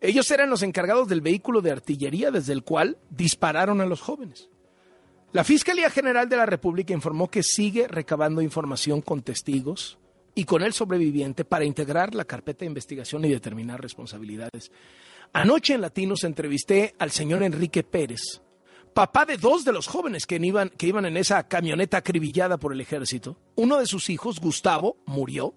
Ellos 0.00 0.30
eran 0.30 0.48
los 0.48 0.62
encargados 0.62 1.08
del 1.08 1.20
vehículo 1.20 1.60
de 1.60 1.72
artillería 1.72 2.30
desde 2.30 2.52
el 2.52 2.62
cual 2.62 2.98
dispararon 3.10 3.80
a 3.80 3.86
los 3.86 4.00
jóvenes. 4.00 4.48
La 5.32 5.44
Fiscalía 5.44 5.90
General 5.90 6.28
de 6.28 6.36
la 6.36 6.46
República 6.46 6.94
informó 6.94 7.28
que 7.28 7.42
sigue 7.42 7.86
recabando 7.86 8.40
información 8.40 9.02
con 9.02 9.22
testigos 9.22 9.98
y 10.34 10.44
con 10.44 10.62
el 10.62 10.72
sobreviviente 10.72 11.44
para 11.44 11.64
integrar 11.64 12.14
la 12.14 12.24
carpeta 12.24 12.60
de 12.60 12.66
investigación 12.66 13.24
y 13.24 13.28
determinar 13.28 13.80
responsabilidades. 13.80 14.72
Anoche 15.32 15.74
en 15.74 15.82
Latinos 15.82 16.24
entrevisté 16.24 16.94
al 16.98 17.10
señor 17.10 17.42
Enrique 17.42 17.82
Pérez, 17.82 18.40
papá 18.94 19.24
de 19.24 19.36
dos 19.36 19.64
de 19.64 19.72
los 19.72 19.86
jóvenes 19.86 20.26
que 20.26 20.36
iban, 20.36 20.70
que 20.70 20.86
iban 20.86 21.06
en 21.06 21.16
esa 21.16 21.46
camioneta 21.48 21.98
acribillada 21.98 22.58
por 22.58 22.72
el 22.72 22.80
ejército. 22.80 23.36
Uno 23.56 23.78
de 23.78 23.86
sus 23.86 24.10
hijos, 24.10 24.40
Gustavo, 24.40 24.96
murió 25.06 25.54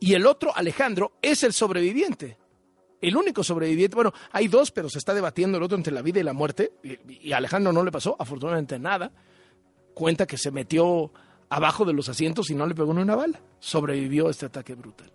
y 0.00 0.14
el 0.14 0.26
otro, 0.26 0.52
Alejandro, 0.54 1.12
es 1.20 1.42
el 1.42 1.52
sobreviviente. 1.52 2.36
El 3.00 3.16
único 3.16 3.44
sobreviviente, 3.44 3.94
bueno, 3.94 4.12
hay 4.32 4.48
dos, 4.48 4.70
pero 4.70 4.88
se 4.88 4.98
está 4.98 5.14
debatiendo 5.14 5.58
el 5.58 5.64
otro 5.64 5.76
entre 5.76 5.92
la 5.92 6.02
vida 6.02 6.20
y 6.20 6.24
la 6.24 6.32
muerte. 6.32 6.72
Y, 6.82 7.32
Alejandro 7.32 7.72
no 7.72 7.84
le 7.84 7.92
pasó, 7.92 8.16
afortunadamente 8.18 8.78
nada. 8.78 9.10
Cuenta 9.94 10.26
que 10.26 10.36
se 10.36 10.50
metió 10.50 11.12
abajo 11.48 11.84
de 11.84 11.92
los 11.92 12.08
asientos 12.08 12.50
y 12.50 12.54
no 12.54 12.66
le 12.66 12.74
pegó 12.74 12.92
ni 12.94 13.02
una 13.02 13.16
bala. 13.16 13.40
Sobrevivió 13.58 14.28
a 14.28 14.30
este 14.30 14.46
ataque 14.46 14.74
brutal. 14.74 15.10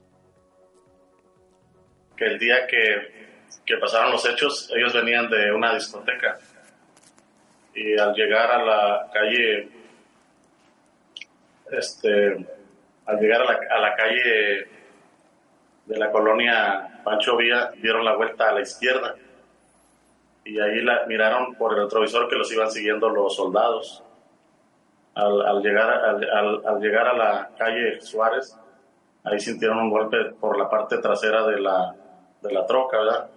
Que 2.15 2.25
el 2.25 2.39
día 2.39 2.67
que, 2.67 3.39
que 3.65 3.77
pasaron 3.77 4.11
los 4.11 4.25
hechos, 4.25 4.69
ellos 4.75 4.93
venían 4.93 5.29
de 5.29 5.51
una 5.51 5.73
discoteca 5.73 6.39
y 7.75 7.97
al 7.97 8.13
llegar 8.13 8.51
a 8.51 8.63
la 8.63 9.09
calle, 9.11 9.69
este, 11.71 12.45
al 13.05 13.19
llegar 13.19 13.41
a 13.41 13.45
la, 13.45 13.59
a 13.69 13.79
la 13.79 13.95
calle 13.95 14.67
de 15.85 15.97
la 15.97 16.11
colonia 16.11 17.01
Pancho 17.03 17.35
Villa, 17.37 17.71
dieron 17.81 18.05
la 18.05 18.15
vuelta 18.15 18.49
a 18.49 18.53
la 18.53 18.61
izquierda 18.61 19.15
y 20.45 20.59
ahí 20.59 20.81
la, 20.81 21.05
miraron 21.07 21.55
por 21.55 21.73
el 21.73 21.83
retrovisor 21.83 22.27
que 22.27 22.35
los 22.35 22.51
iban 22.51 22.69
siguiendo 22.69 23.09
los 23.09 23.35
soldados. 23.35 24.03
Al, 25.15 25.41
al 25.45 25.61
llegar, 25.61 25.89
al, 25.89 26.29
al, 26.29 26.61
al, 26.65 26.79
llegar 26.81 27.07
a 27.07 27.13
la 27.13 27.49
calle 27.57 28.01
Suárez, 28.01 28.57
ahí 29.23 29.39
sintieron 29.39 29.77
un 29.77 29.89
golpe 29.91 30.17
por 30.39 30.57
la 30.57 30.69
parte 30.69 30.97
trasera 30.97 31.45
de 31.45 31.59
la, 31.59 31.95
de 32.41 32.51
la 32.51 32.65
troca, 32.65 32.97
¿verdad? 32.97 33.29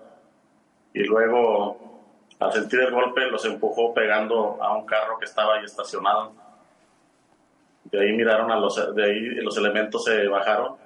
Y 0.95 1.05
luego, 1.05 1.96
al 2.39 2.53
sentir 2.53 2.81
el 2.81 2.93
golpe, 2.93 3.27
los 3.31 3.45
empujó 3.45 3.95
pegando 3.95 4.63
a 4.63 4.77
un 4.77 4.85
carro 4.85 5.19
que 5.19 5.25
estaba 5.25 5.55
ahí 5.55 5.65
estacionado. 5.65 6.33
De 7.85 8.01
ahí 8.01 8.13
miraron 8.13 8.51
a 8.51 8.57
los, 8.59 8.95
de 8.95 9.05
ahí 9.05 9.21
los 9.37 9.57
elementos 9.57 10.05
se 10.05 10.27
bajaron 10.29 10.77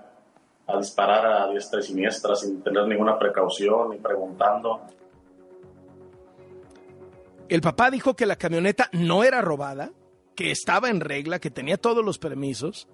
a 0.66 0.78
disparar 0.78 1.26
a 1.26 1.50
diestra 1.50 1.80
y 1.80 1.82
siniestra 1.82 2.36
sin 2.36 2.62
tener 2.62 2.86
ninguna 2.86 3.18
precaución 3.18 3.90
ni 3.90 3.96
preguntando. 3.96 4.80
El 7.48 7.60
papá 7.62 7.90
dijo 7.90 8.14
que 8.14 8.26
la 8.26 8.36
camioneta 8.36 8.88
no 8.92 9.24
era 9.24 9.40
robada, 9.40 9.90
que 10.36 10.52
estaba 10.52 10.88
en 10.88 11.00
regla, 11.00 11.40
que 11.40 11.50
tenía 11.50 11.76
todos 11.76 12.04
los 12.04 12.18
permisos. 12.18 12.86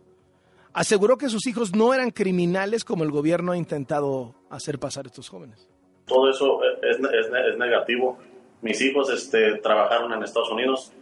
Aseguró 0.73 1.19
que 1.19 1.29
sus 1.29 1.47
hijos 1.47 1.75
no 1.75 1.93
eran 1.93 2.11
criminales 2.11 2.85
como 2.85 3.05
el 3.05 3.11
gobierno 3.11 3.53
ha 3.53 3.57
intentado 3.59 4.35
hacer 4.49 4.79
pasar 4.79 5.05
a 5.05 5.09
estos 5.09 5.29
jóvenes. 5.29 5.69
Todo 6.07 6.31
eso 6.31 6.61
es, 6.83 6.99
es, 6.99 7.31
es 7.53 7.59
negativo. 7.59 8.19
Mis 8.63 8.81
hijos 8.81 9.11
este, 9.11 9.57
trabajaron 9.59 10.13
en 10.13 10.23
Estados 10.23 10.51
Unidos, 10.51 10.93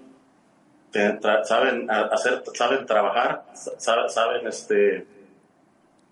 saben 1.45 1.91
hacer, 1.91 2.43
saben 2.55 2.87
trabajar, 2.87 3.45
saben 3.55 4.47
este, 4.47 4.97
eh, 4.97 5.07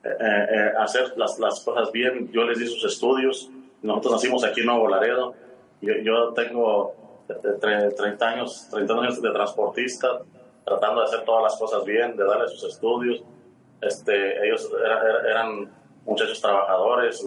eh, 0.05 0.73
hacer 0.79 1.15
las, 1.17 1.39
las, 1.39 1.61
cosas 1.61 1.93
bien. 1.93 2.31
Yo 2.33 2.45
les 2.45 2.59
di 2.59 2.67
sus 2.67 2.85
estudios. 2.85 3.51
Nosotros 3.83 4.15
nacimos 4.15 4.45
aquí 4.45 4.61
en 4.61 4.67
Nuevo 4.67 4.89
Laredo. 4.89 5.35
Yo, 5.81 5.95
yo 6.03 6.33
tengo 6.33 6.95
30 7.61 8.29
años, 8.29 8.69
30 8.71 8.95
años 8.95 9.23
de 9.23 9.31
transportista, 9.31 10.23
tratando 10.65 11.01
de 11.01 11.07
hacer 11.07 11.25
todas 11.25 11.45
las 11.45 11.57
cosas 11.57 11.85
bien, 11.85 12.17
de 12.17 12.25
darle 12.25 12.49
sus 12.49 12.65
estudios. 12.65 13.23
Este, 13.81 14.47
ellos 14.47 14.69
eran, 14.85 15.27
eran 15.27 15.73
muchachos 16.05 16.41
trabajadores. 16.41 17.25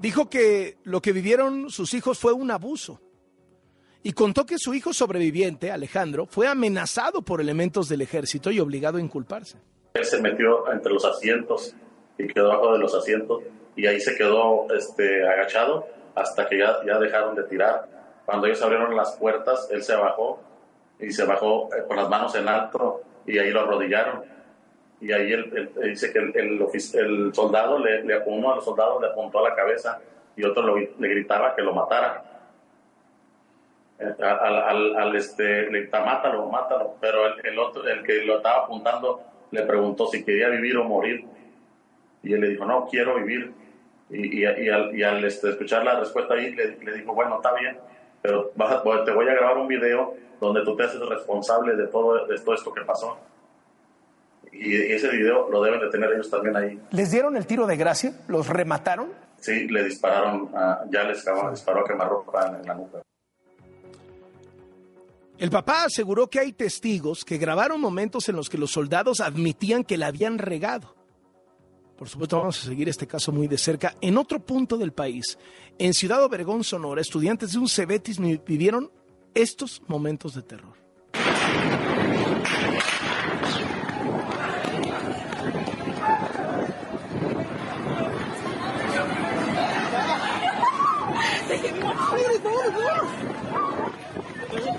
Dijo 0.00 0.30
que 0.30 0.78
lo 0.84 1.02
que 1.02 1.12
vivieron 1.12 1.68
sus 1.68 1.92
hijos 1.92 2.18
fue 2.18 2.32
un 2.32 2.50
abuso 2.50 3.02
y 4.02 4.14
contó 4.14 4.46
que 4.46 4.56
su 4.56 4.72
hijo 4.72 4.94
sobreviviente, 4.94 5.70
Alejandro, 5.70 6.24
fue 6.24 6.48
amenazado 6.48 7.20
por 7.20 7.38
elementos 7.42 7.86
del 7.90 8.00
ejército 8.00 8.50
y 8.50 8.60
obligado 8.60 8.96
a 8.96 9.02
inculparse. 9.02 9.58
Él 9.92 10.04
se 10.06 10.22
metió 10.22 10.72
entre 10.72 10.94
los 10.94 11.04
asientos 11.04 11.74
y 12.16 12.26
quedó 12.28 12.48
bajo 12.48 12.72
de 12.72 12.78
los 12.78 12.94
asientos 12.94 13.42
y 13.76 13.86
ahí 13.86 14.00
se 14.00 14.16
quedó 14.16 14.72
este, 14.72 15.22
agachado 15.28 15.86
hasta 16.14 16.48
que 16.48 16.58
ya, 16.58 16.78
ya 16.86 16.98
dejaron 16.98 17.34
de 17.34 17.42
tirar. 17.42 17.86
Cuando 18.24 18.46
ellos 18.46 18.62
abrieron 18.62 18.96
las 18.96 19.12
puertas, 19.16 19.68
él 19.70 19.82
se 19.82 19.94
bajó 19.96 20.40
y 20.98 21.10
se 21.12 21.24
bajó 21.24 21.68
eh, 21.74 21.84
con 21.86 21.98
las 21.98 22.08
manos 22.08 22.34
en 22.36 22.48
alto 22.48 23.02
y 23.26 23.36
ahí 23.36 23.50
lo 23.50 23.60
arrodillaron. 23.60 24.24
Y 25.00 25.12
ahí 25.12 25.32
él, 25.32 25.70
él 25.76 25.90
dice 25.90 26.12
que 26.12 26.18
el, 26.18 26.36
el, 26.36 26.66
el 26.94 27.34
soldado, 27.34 27.78
le, 27.78 28.18
uno 28.26 28.50
de 28.50 28.56
los 28.56 28.64
soldados 28.64 29.00
le 29.00 29.08
apuntó 29.08 29.38
a 29.38 29.48
la 29.48 29.54
cabeza 29.54 30.00
y 30.36 30.44
otro 30.44 30.76
le 30.76 31.08
gritaba 31.08 31.54
que 31.54 31.62
lo 31.62 31.72
matara. 31.72 32.24
Al, 33.98 34.56
al, 34.56 34.96
al 34.96 35.16
este, 35.16 35.70
le 35.70 35.80
gritaba, 35.80 36.06
mátalo, 36.06 36.46
mátalo. 36.46 36.96
Pero 37.00 37.26
el, 37.26 37.46
el, 37.46 37.58
otro, 37.58 37.86
el 37.88 38.02
que 38.02 38.24
lo 38.24 38.38
estaba 38.38 38.64
apuntando 38.64 39.22
le 39.50 39.62
preguntó 39.62 40.06
si 40.06 40.24
quería 40.24 40.48
vivir 40.48 40.76
o 40.76 40.84
morir. 40.84 41.24
Y 42.22 42.34
él 42.34 42.40
le 42.40 42.48
dijo, 42.48 42.64
no, 42.66 42.86
quiero 42.86 43.16
vivir. 43.16 43.52
Y, 44.10 44.40
y, 44.40 44.44
al, 44.44 44.94
y 44.94 45.02
al 45.02 45.24
este, 45.24 45.50
escuchar 45.50 45.84
la 45.84 45.98
respuesta 45.98 46.34
ahí, 46.34 46.52
le, 46.54 46.76
le, 46.78 46.92
dijo, 46.94 47.14
bueno, 47.14 47.36
está 47.36 47.54
bien, 47.54 47.78
pero 48.20 48.50
vas 48.56 48.72
a, 48.72 49.04
te 49.04 49.12
voy 49.12 49.28
a 49.28 49.34
grabar 49.34 49.56
un 49.56 49.68
video 49.68 50.14
donde 50.40 50.64
tú 50.64 50.76
te 50.76 50.82
haces 50.82 51.00
responsable 51.00 51.76
de 51.76 51.86
todo, 51.86 52.26
de 52.26 52.38
todo 52.38 52.54
esto 52.54 52.72
que 52.72 52.82
pasó. 52.82 53.18
Y 54.52 54.74
ese 54.74 55.08
video 55.08 55.48
lo 55.50 55.62
deben 55.62 55.80
de 55.80 55.88
tener 55.90 56.12
ellos 56.12 56.28
también 56.30 56.56
ahí. 56.56 56.80
¿Les 56.90 57.10
dieron 57.10 57.36
el 57.36 57.46
tiro 57.46 57.66
de 57.66 57.76
gracia? 57.76 58.12
¿Los 58.28 58.48
remataron? 58.48 59.08
Sí, 59.38 59.68
le 59.68 59.84
dispararon, 59.84 60.42
uh, 60.52 60.90
ya 60.90 61.04
les 61.04 61.24
disparó 61.50 61.80
a 61.80 61.88
quemarropa 61.88 62.58
en 62.60 62.66
la 62.66 62.74
nuca. 62.74 63.00
El 65.38 65.50
papá 65.50 65.84
aseguró 65.84 66.28
que 66.28 66.38
hay 66.38 66.52
testigos 66.52 67.24
que 67.24 67.38
grabaron 67.38 67.80
momentos 67.80 68.28
en 68.28 68.36
los 68.36 68.50
que 68.50 68.58
los 68.58 68.72
soldados 68.72 69.20
admitían 69.20 69.84
que 69.84 69.96
la 69.96 70.08
habían 70.08 70.36
regado. 70.36 70.94
Por 71.96 72.08
supuesto, 72.10 72.38
vamos 72.38 72.62
a 72.62 72.66
seguir 72.66 72.90
este 72.90 73.06
caso 73.06 73.32
muy 73.32 73.48
de 73.48 73.56
cerca. 73.56 73.94
En 74.02 74.18
otro 74.18 74.40
punto 74.40 74.76
del 74.76 74.92
país, 74.92 75.38
en 75.78 75.94
Ciudad 75.94 76.22
Obregón, 76.22 76.62
Sonora, 76.62 77.00
estudiantes 77.00 77.52
de 77.52 77.58
un 77.58 77.68
Cebetis 77.68 78.18
vivieron 78.44 78.90
estos 79.34 79.82
momentos 79.86 80.34
de 80.34 80.42
terror. 80.42 80.74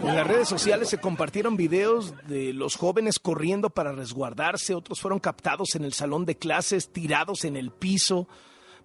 En 0.03 0.15
las 0.15 0.27
redes 0.27 0.49
sociales 0.49 0.89
se 0.89 0.97
compartieron 0.97 1.55
videos 1.55 2.13
de 2.27 2.53
los 2.53 2.75
jóvenes 2.75 3.19
corriendo 3.19 3.69
para 3.69 3.91
resguardarse, 3.91 4.73
otros 4.73 4.99
fueron 4.99 5.19
captados 5.19 5.75
en 5.75 5.85
el 5.85 5.93
salón 5.93 6.25
de 6.25 6.37
clases, 6.37 6.91
tirados 6.91 7.45
en 7.45 7.55
el 7.55 7.71
piso 7.71 8.27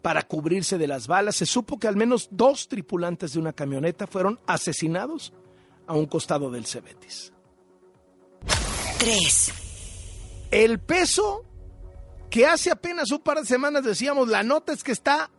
para 0.03 0.23
cubrirse 0.23 0.79
de 0.79 0.87
las 0.87 1.07
balas. 1.07 1.37
Se 1.37 1.47
supo 1.47 1.79
que 1.79 1.89
al 1.89 1.97
menos 1.97 2.29
dos 2.31 2.69
tripulantes 2.69 3.33
de 3.33 3.41
una 3.41 3.53
camioneta 3.53 4.07
fueron 4.07 4.39
asesinados 4.47 5.33
a 5.87 5.95
un 5.95 6.07
costado 6.07 6.51
del 6.51 6.67
Cebetis. 6.67 7.33
3. 8.99 9.53
El 10.51 10.79
peso 10.79 11.45
que 12.31 12.47
hace 12.47 12.71
apenas 12.71 13.11
un 13.11 13.21
par 13.21 13.39
de 13.39 13.47
semanas 13.47 13.83
decíamos, 13.85 14.29
la 14.29 14.43
nota 14.43 14.73
es 14.73 14.85
que 14.85 14.93
está 14.93 15.31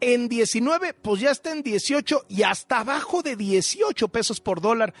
en 0.00 0.28
19, 0.28 0.94
pues 0.94 1.20
ya 1.20 1.30
está 1.30 1.52
en 1.52 1.62
18 1.62 2.26
y 2.28 2.42
hasta 2.42 2.80
abajo 2.80 3.22
de 3.22 3.36
18 3.36 4.08
pesos 4.08 4.40
por 4.40 4.60
dólar. 4.60 4.94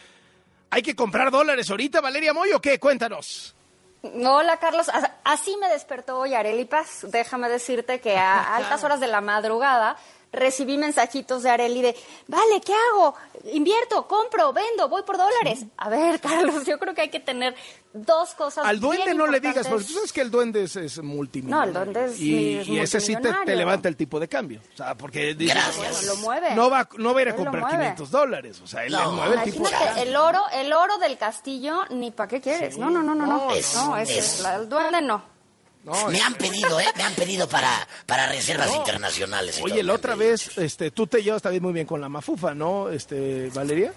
¿Hay 0.70 0.82
que 0.82 0.94
comprar 0.94 1.30
dólares 1.30 1.70
ahorita, 1.70 2.00
Valeria 2.00 2.32
Moyo? 2.32 2.60
¿Qué? 2.60 2.78
Cuéntanos. 2.78 3.54
Hola, 4.02 4.58
Carlos. 4.58 4.86
Así 5.24 5.56
me 5.56 5.68
despertó 5.68 6.18
hoy 6.18 6.34
Areli 6.34 6.64
Paz. 6.64 7.06
Déjame 7.10 7.48
decirte 7.48 8.00
que 8.00 8.16
a 8.16 8.56
altas 8.56 8.84
horas 8.84 9.00
de 9.00 9.08
la 9.08 9.20
madrugada 9.20 9.96
recibí 10.32 10.76
mensajitos 10.76 11.42
de 11.42 11.50
Areli 11.50 11.80
de, 11.82 11.96
vale, 12.26 12.60
¿qué 12.64 12.74
hago? 12.74 13.14
Invierto, 13.52 14.06
compro, 14.06 14.52
vendo, 14.52 14.88
voy 14.88 15.02
por 15.02 15.16
dólares. 15.16 15.64
A 15.76 15.88
ver, 15.88 16.20
Carlos, 16.20 16.64
yo 16.66 16.78
creo 16.78 16.94
que 16.94 17.00
hay 17.02 17.08
que 17.10 17.20
tener 17.20 17.54
dos 17.94 18.34
cosas. 18.34 18.66
Al 18.66 18.78
duende 18.78 19.14
no 19.14 19.26
le 19.26 19.40
digas, 19.40 19.66
porque 19.66 19.84
tú 19.86 19.92
sabes 19.94 20.12
que 20.12 20.20
el 20.20 20.30
duende 20.30 20.64
es, 20.64 20.76
es 20.76 21.02
multimillonario. 21.02 21.72
No, 21.72 21.78
el 21.82 21.92
duende 21.92 22.12
es 22.12 22.20
Y, 22.20 22.58
es 22.58 22.68
y 22.68 22.78
ese 22.78 23.00
sí 23.00 23.16
te, 23.16 23.56
levanta 23.56 23.88
el 23.88 23.96
tipo 23.96 24.20
de 24.20 24.28
cambio. 24.28 24.60
O 24.74 24.76
sea, 24.76 24.94
porque 24.94 25.34
dices, 25.34 25.54
Gracias. 25.54 25.76
Bueno, 26.06 26.14
lo 26.14 26.16
mueve. 26.20 26.54
no 26.54 26.68
va, 26.70 26.88
no 26.98 27.14
va 27.14 27.18
a 27.18 27.22
ir 27.22 27.28
a 27.28 27.30
Él 27.30 27.36
comprar 27.36 27.62
mueve. 27.62 27.76
500 27.78 28.10
dólares. 28.10 28.60
O 28.62 28.66
sea, 28.66 28.84
él 28.84 28.92
No. 28.92 29.00
le 29.00 29.16
mueve 29.16 29.34
el 29.36 29.42
tipo 29.52 29.64
de 29.64 29.70
cambio. 29.70 30.02
el 30.02 30.16
oro, 30.16 30.42
el 30.52 30.72
oro 30.72 30.98
del 30.98 31.16
castillo, 31.16 31.84
ni 31.90 32.10
para 32.10 32.28
qué 32.28 32.40
quieres. 32.40 32.76
No, 32.76 32.90
no, 32.90 33.02
no, 33.02 33.14
no, 33.14 33.26
no. 33.26 33.50
Es- 33.52 33.74
no, 33.74 33.96
es- 33.96 34.10
es, 34.10 34.40
la- 34.40 34.56
el 34.56 34.68
duende 34.68 35.00
no. 35.00 35.37
No, 35.84 36.08
Me 36.08 36.20
han 36.20 36.34
pedido, 36.34 36.78
¿eh? 36.80 36.86
Me 36.96 37.02
han 37.02 37.14
pedido 37.14 37.48
para, 37.48 37.70
para 38.06 38.26
reservas 38.28 38.74
internacionales. 38.76 39.58
y 39.58 39.62
Oye, 39.62 39.74
todo, 39.76 39.82
la 39.84 39.92
otra 39.94 40.14
vez, 40.16 40.58
este, 40.58 40.90
tú 40.90 41.06
te 41.06 41.22
llevas 41.22 41.40
también 41.42 41.62
muy 41.62 41.72
bien 41.72 41.86
con 41.86 42.00
la 42.00 42.08
mafufa, 42.08 42.54
¿no, 42.54 42.88
este, 42.90 43.48
Valeria? 43.54 43.92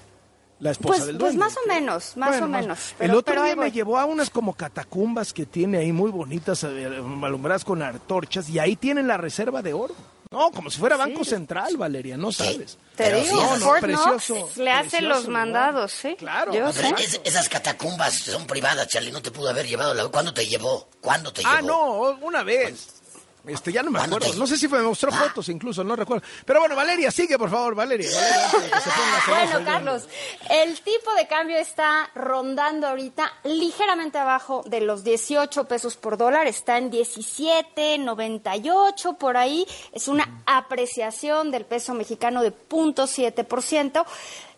La 0.59 0.71
esposa 0.71 0.97
Pues- 0.97 1.07
del 1.07 1.17
pues 1.17 1.33
duende. 1.35 1.39
más 1.45 1.57
o 1.57 1.67
menos, 1.67 2.17
más 2.17 2.39
o 2.41 2.47
menos, 2.47 2.91
el 2.91 2.95
pero- 3.07 3.13
otro 3.17 3.33
pero 3.33 3.43
día 3.45 3.55
me 3.55 3.61
voy. 3.63 3.71
llevó 3.71 3.97
a 3.97 4.05
unas 4.05 4.29
como 4.29 4.53
catacumbas 4.53 5.33
que 5.33 5.47
tiene 5.47 5.79
ahí 5.79 5.91
muy 5.91 6.11
bonitas, 6.11 6.63
eh, 6.63 6.85
alumbradas 7.23 7.65
con 7.65 7.81
antorchas, 7.81 8.47
y 8.47 8.59
ahí 8.59 8.75
tienen 8.75 9.07
la 9.07 9.17
reserva 9.17 9.61
de 9.63 9.73
oro. 9.73 9.95
No, 10.31 10.49
como 10.51 10.69
si 10.71 10.79
fuera 10.79 10.95
Banco 10.95 11.25
Central, 11.25 11.75
Valeria, 11.75 12.15
no 12.15 12.31
sabes. 12.31 12.77
Te 12.95 13.03
Pero 13.03 13.19
digo, 13.19 13.35
sí, 13.35 13.43
no, 13.43 13.57
no, 13.57 13.65
Fort 13.65 13.81
precioso, 13.81 14.33
Knox 14.35 14.57
le 14.57 14.71
hace 14.71 14.89
precioso 14.89 15.09
los 15.15 15.27
mandados, 15.27 15.91
sí. 15.91 16.15
Claro. 16.17 16.53
Yo 16.53 16.71
sé. 16.71 16.93
es- 16.99 17.19
esas 17.25 17.49
catacumbas 17.49 18.13
son 18.13 18.47
privadas, 18.47 18.87
Charlie. 18.87 19.11
No 19.11 19.21
te 19.21 19.29
pudo 19.29 19.49
haber 19.49 19.67
llevado. 19.67 19.93
La... 19.93 20.07
¿Cuándo 20.07 20.33
te 20.33 20.47
llevó? 20.47 20.87
¿Cuándo 21.01 21.33
te 21.33 21.41
llevó? 21.41 21.53
Ah, 21.53 21.61
no, 21.61 22.17
una 22.25 22.43
vez. 22.43 23.00
Este, 23.47 23.71
ya 23.71 23.81
no 23.81 23.89
me 23.89 23.97
¿Cuándo 23.97 24.17
acuerdo. 24.17 24.37
No 24.37 24.45
sé 24.45 24.55
si 24.55 24.67
me 24.67 24.77
mostró 24.81 25.11
fotos 25.11 25.49
incluso, 25.49 25.83
no 25.83 25.95
recuerdo. 25.95 26.23
Pero 26.45 26.59
bueno, 26.59 26.75
Valeria, 26.75 27.09
sigue, 27.09 27.39
por 27.39 27.49
favor, 27.49 27.73
Valeria. 27.73 28.07
Que 28.07 28.79
se 28.79 28.91
ponga 28.91 29.19
Bueno. 29.27 29.65
Carlos, 29.65 30.07
el 30.49 30.79
tipo 30.81 31.11
de 31.15 31.25
cambio 31.27 31.57
está 31.57 32.11
rondando 32.13 32.87
ahorita 32.87 33.33
ligeramente 33.43 34.19
abajo 34.19 34.61
de 34.67 34.81
los 34.81 35.03
18 35.03 35.65
pesos 35.65 35.97
por 35.97 36.17
dólar, 36.17 36.45
está 36.45 36.77
en 36.77 36.91
17.98 36.91 39.17
por 39.17 39.37
ahí, 39.37 39.65
es 39.91 40.07
una 40.07 40.43
apreciación 40.45 41.49
del 41.49 41.65
peso 41.65 41.95
mexicano 41.95 42.43
de 42.43 42.53
0.7%. 42.53 44.05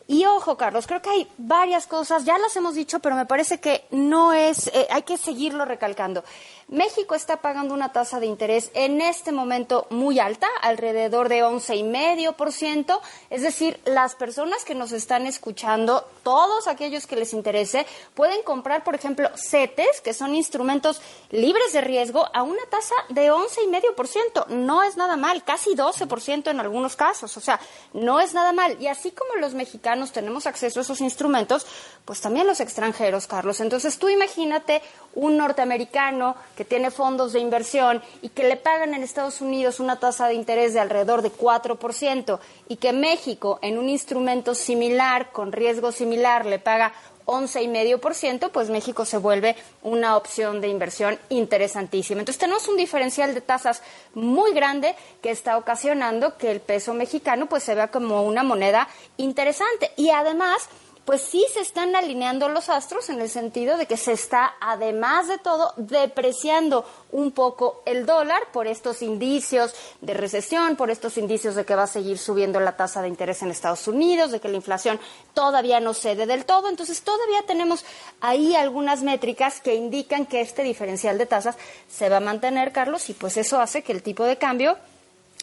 Y 0.05 0.25
ojo, 0.25 0.57
Carlos, 0.57 0.85
creo 0.85 1.01
que 1.01 1.09
hay 1.09 1.29
varias 1.37 1.87
cosas, 1.87 2.25
ya 2.25 2.37
las 2.37 2.53
hemos 2.57 2.75
dicho, 2.75 2.99
pero 2.99 3.15
me 3.15 3.25
parece 3.25 3.61
que 3.61 3.85
no 3.91 4.33
es, 4.33 4.67
eh, 4.67 4.85
hay 4.89 5.03
que 5.03 5.15
seguirlo 5.17 5.63
recalcando. 5.63 6.25
México 6.67 7.15
está 7.15 7.37
pagando 7.37 7.73
una 7.73 7.91
tasa 7.91 8.19
de 8.19 8.25
interés 8.25 8.71
en 8.73 9.01
este 9.01 9.31
momento 9.31 9.87
muy 9.89 10.19
alta, 10.19 10.47
alrededor 10.61 11.29
de 11.29 11.43
11,5%. 11.43 12.99
Es 13.29 13.41
decir, 13.41 13.79
las 13.85 14.15
personas 14.15 14.63
que 14.63 14.75
nos 14.75 14.91
están 14.91 15.27
escuchando, 15.27 16.07
todos 16.23 16.67
aquellos 16.67 17.07
que 17.07 17.15
les 17.15 17.33
interese, 17.33 17.85
pueden 18.13 18.43
comprar, 18.43 18.83
por 18.83 18.95
ejemplo, 18.95 19.29
CETES, 19.35 20.01
que 20.01 20.13
son 20.13 20.35
instrumentos 20.35 21.01
libres 21.31 21.73
de 21.73 21.81
riesgo, 21.81 22.27
a 22.33 22.43
una 22.43 22.63
tasa 22.69 22.95
de 23.09 23.31
11,5%. 23.31 24.47
No 24.47 24.83
es 24.83 24.97
nada 24.97 25.17
mal, 25.17 25.43
casi 25.43 25.71
12% 25.75 26.49
en 26.49 26.59
algunos 26.59 26.95
casos. 26.95 27.35
O 27.37 27.41
sea, 27.41 27.59
no 27.93 28.19
es 28.19 28.33
nada 28.33 28.53
mal. 28.53 28.77
Y 28.81 28.87
así 28.87 29.11
como 29.11 29.35
los 29.35 29.53
mexicanos 29.53 30.11
tenemos 30.11 30.47
acceso 30.47 30.79
a 30.79 30.83
esos 30.83 31.01
instrumentos, 31.01 31.65
pues 32.05 32.21
también 32.21 32.47
los 32.47 32.59
extranjeros, 32.59 33.27
Carlos. 33.27 33.59
Entonces 33.59 33.97
tú 33.97 34.09
imagínate 34.09 34.81
un 35.15 35.37
norteamericano 35.37 36.35
que 36.55 36.65
tiene 36.65 36.91
fondos 36.91 37.33
de 37.33 37.39
inversión 37.39 38.01
y 38.21 38.29
que 38.29 38.47
le 38.47 38.57
pagan 38.57 38.93
en 38.93 39.03
Estados 39.03 39.41
Unidos 39.41 39.79
una 39.79 39.99
tasa 39.99 40.27
de 40.27 40.35
interés 40.35 40.73
de 40.73 40.79
alrededor 40.79 41.21
de 41.21 41.31
4% 41.31 42.39
y 42.67 42.77
que 42.77 42.93
México 42.93 43.59
en 43.61 43.77
un 43.77 43.89
instrumento 43.89 44.55
similar, 44.55 45.31
con 45.31 45.51
riesgo 45.51 45.91
similar, 45.91 46.45
le 46.45 46.59
paga 46.59 46.93
11,5%, 47.25 48.49
pues 48.51 48.69
México 48.69 49.05
se 49.05 49.17
vuelve 49.17 49.55
una 49.81 50.17
opción 50.17 50.61
de 50.61 50.67
inversión 50.67 51.17
interesantísima. 51.29 52.19
Entonces 52.19 52.39
tenemos 52.39 52.67
un 52.67 52.77
diferencial 52.77 53.33
de 53.33 53.41
tasas 53.41 53.81
muy 54.13 54.53
grande 54.53 54.95
que 55.21 55.31
está 55.31 55.57
ocasionando 55.57 56.37
que 56.37 56.51
el 56.51 56.59
peso 56.59 56.93
mexicano 56.93 57.47
pues 57.47 57.63
se 57.63 57.75
vea 57.75 57.89
como 57.89 58.23
una 58.23 58.43
moneda 58.43 58.87
interesante 59.17 59.91
y 59.95 60.09
además 60.09 60.69
pues 61.05 61.21
sí 61.21 61.45
se 61.53 61.59
están 61.59 61.95
alineando 61.95 62.47
los 62.47 62.69
astros 62.69 63.09
en 63.09 63.19
el 63.19 63.29
sentido 63.29 63.77
de 63.77 63.85
que 63.85 63.97
se 63.97 64.13
está, 64.13 64.53
además 64.61 65.27
de 65.27 65.37
todo, 65.37 65.73
depreciando 65.75 66.85
un 67.11 67.31
poco 67.31 67.81
el 67.85 68.05
dólar 68.05 68.41
por 68.53 68.67
estos 68.67 69.01
indicios 69.01 69.75
de 69.99 70.13
recesión, 70.13 70.77
por 70.77 70.89
estos 70.89 71.17
indicios 71.17 71.55
de 71.55 71.65
que 71.65 71.75
va 71.75 71.83
a 71.83 71.87
seguir 71.87 72.17
subiendo 72.17 72.59
la 72.61 72.77
tasa 72.77 73.01
de 73.01 73.09
interés 73.09 73.41
en 73.41 73.51
Estados 73.51 73.87
Unidos, 73.87 74.31
de 74.31 74.39
que 74.39 74.47
la 74.47 74.55
inflación 74.55 74.99
todavía 75.33 75.81
no 75.81 75.93
cede 75.93 76.25
del 76.25 76.45
todo. 76.45 76.69
Entonces, 76.69 77.01
todavía 77.01 77.41
tenemos 77.45 77.83
ahí 78.21 78.55
algunas 78.55 79.03
métricas 79.03 79.59
que 79.59 79.75
indican 79.75 80.25
que 80.25 80.39
este 80.39 80.63
diferencial 80.63 81.17
de 81.17 81.25
tasas 81.25 81.57
se 81.89 82.07
va 82.07 82.17
a 82.17 82.21
mantener, 82.21 82.71
Carlos, 82.71 83.09
y 83.09 83.13
pues 83.13 83.35
eso 83.35 83.59
hace 83.59 83.83
que 83.83 83.91
el 83.91 84.03
tipo 84.03 84.23
de 84.23 84.37
cambio 84.37 84.77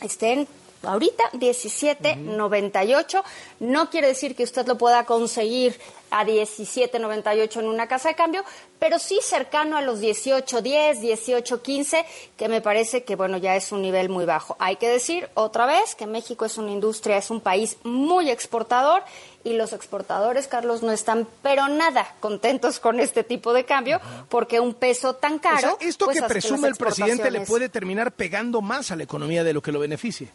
esté 0.00 0.32
en 0.32 0.48
ahorita 0.82 1.24
17.98. 1.32 3.22
No 3.60 3.90
quiere 3.90 4.08
decir 4.08 4.34
que 4.34 4.44
usted 4.44 4.66
lo 4.66 4.78
pueda 4.78 5.04
conseguir 5.04 5.78
a 6.10 6.24
17.98 6.24 7.60
en 7.60 7.68
una 7.68 7.86
casa 7.86 8.08
de 8.08 8.14
cambio, 8.14 8.44
pero 8.78 8.98
sí 8.98 9.20
cercano 9.22 9.76
a 9.76 9.82
los 9.82 10.00
18.10, 10.00 11.00
18.15, 11.00 12.04
que 12.36 12.48
me 12.48 12.60
parece 12.60 13.04
que 13.04 13.16
bueno, 13.16 13.36
ya 13.36 13.56
es 13.56 13.72
un 13.72 13.82
nivel 13.82 14.08
muy 14.08 14.24
bajo. 14.24 14.56
Hay 14.58 14.76
que 14.76 14.88
decir 14.88 15.28
otra 15.34 15.66
vez 15.66 15.94
que 15.94 16.06
México 16.06 16.44
es 16.44 16.58
una 16.58 16.72
industria, 16.72 17.16
es 17.16 17.30
un 17.30 17.40
país 17.40 17.76
muy 17.84 18.30
exportador 18.30 19.02
y 19.44 19.54
los 19.54 19.72
exportadores, 19.72 20.48
Carlos, 20.48 20.82
no 20.82 20.92
están 20.92 21.26
pero 21.42 21.68
nada 21.68 22.14
contentos 22.20 22.80
con 22.80 23.00
este 23.00 23.24
tipo 23.24 23.52
de 23.52 23.64
cambio 23.64 24.00
porque 24.28 24.60
un 24.60 24.74
peso 24.74 25.14
tan 25.14 25.34
O 25.34 25.40
caro 25.40 25.76
sea, 25.78 25.88
esto 25.88 26.06
pues, 26.06 26.20
que 26.20 26.26
presume 26.26 26.68
el 26.68 26.76
presidente 26.76 27.30
le 27.30 27.42
puede 27.42 27.68
terminar 27.68 28.12
pegando 28.12 28.60
más 28.60 28.90
a 28.90 28.96
la 28.96 29.04
economía 29.04 29.44
de 29.44 29.52
lo 29.52 29.62
que 29.62 29.72
lo 29.72 29.78
beneficie. 29.78 30.28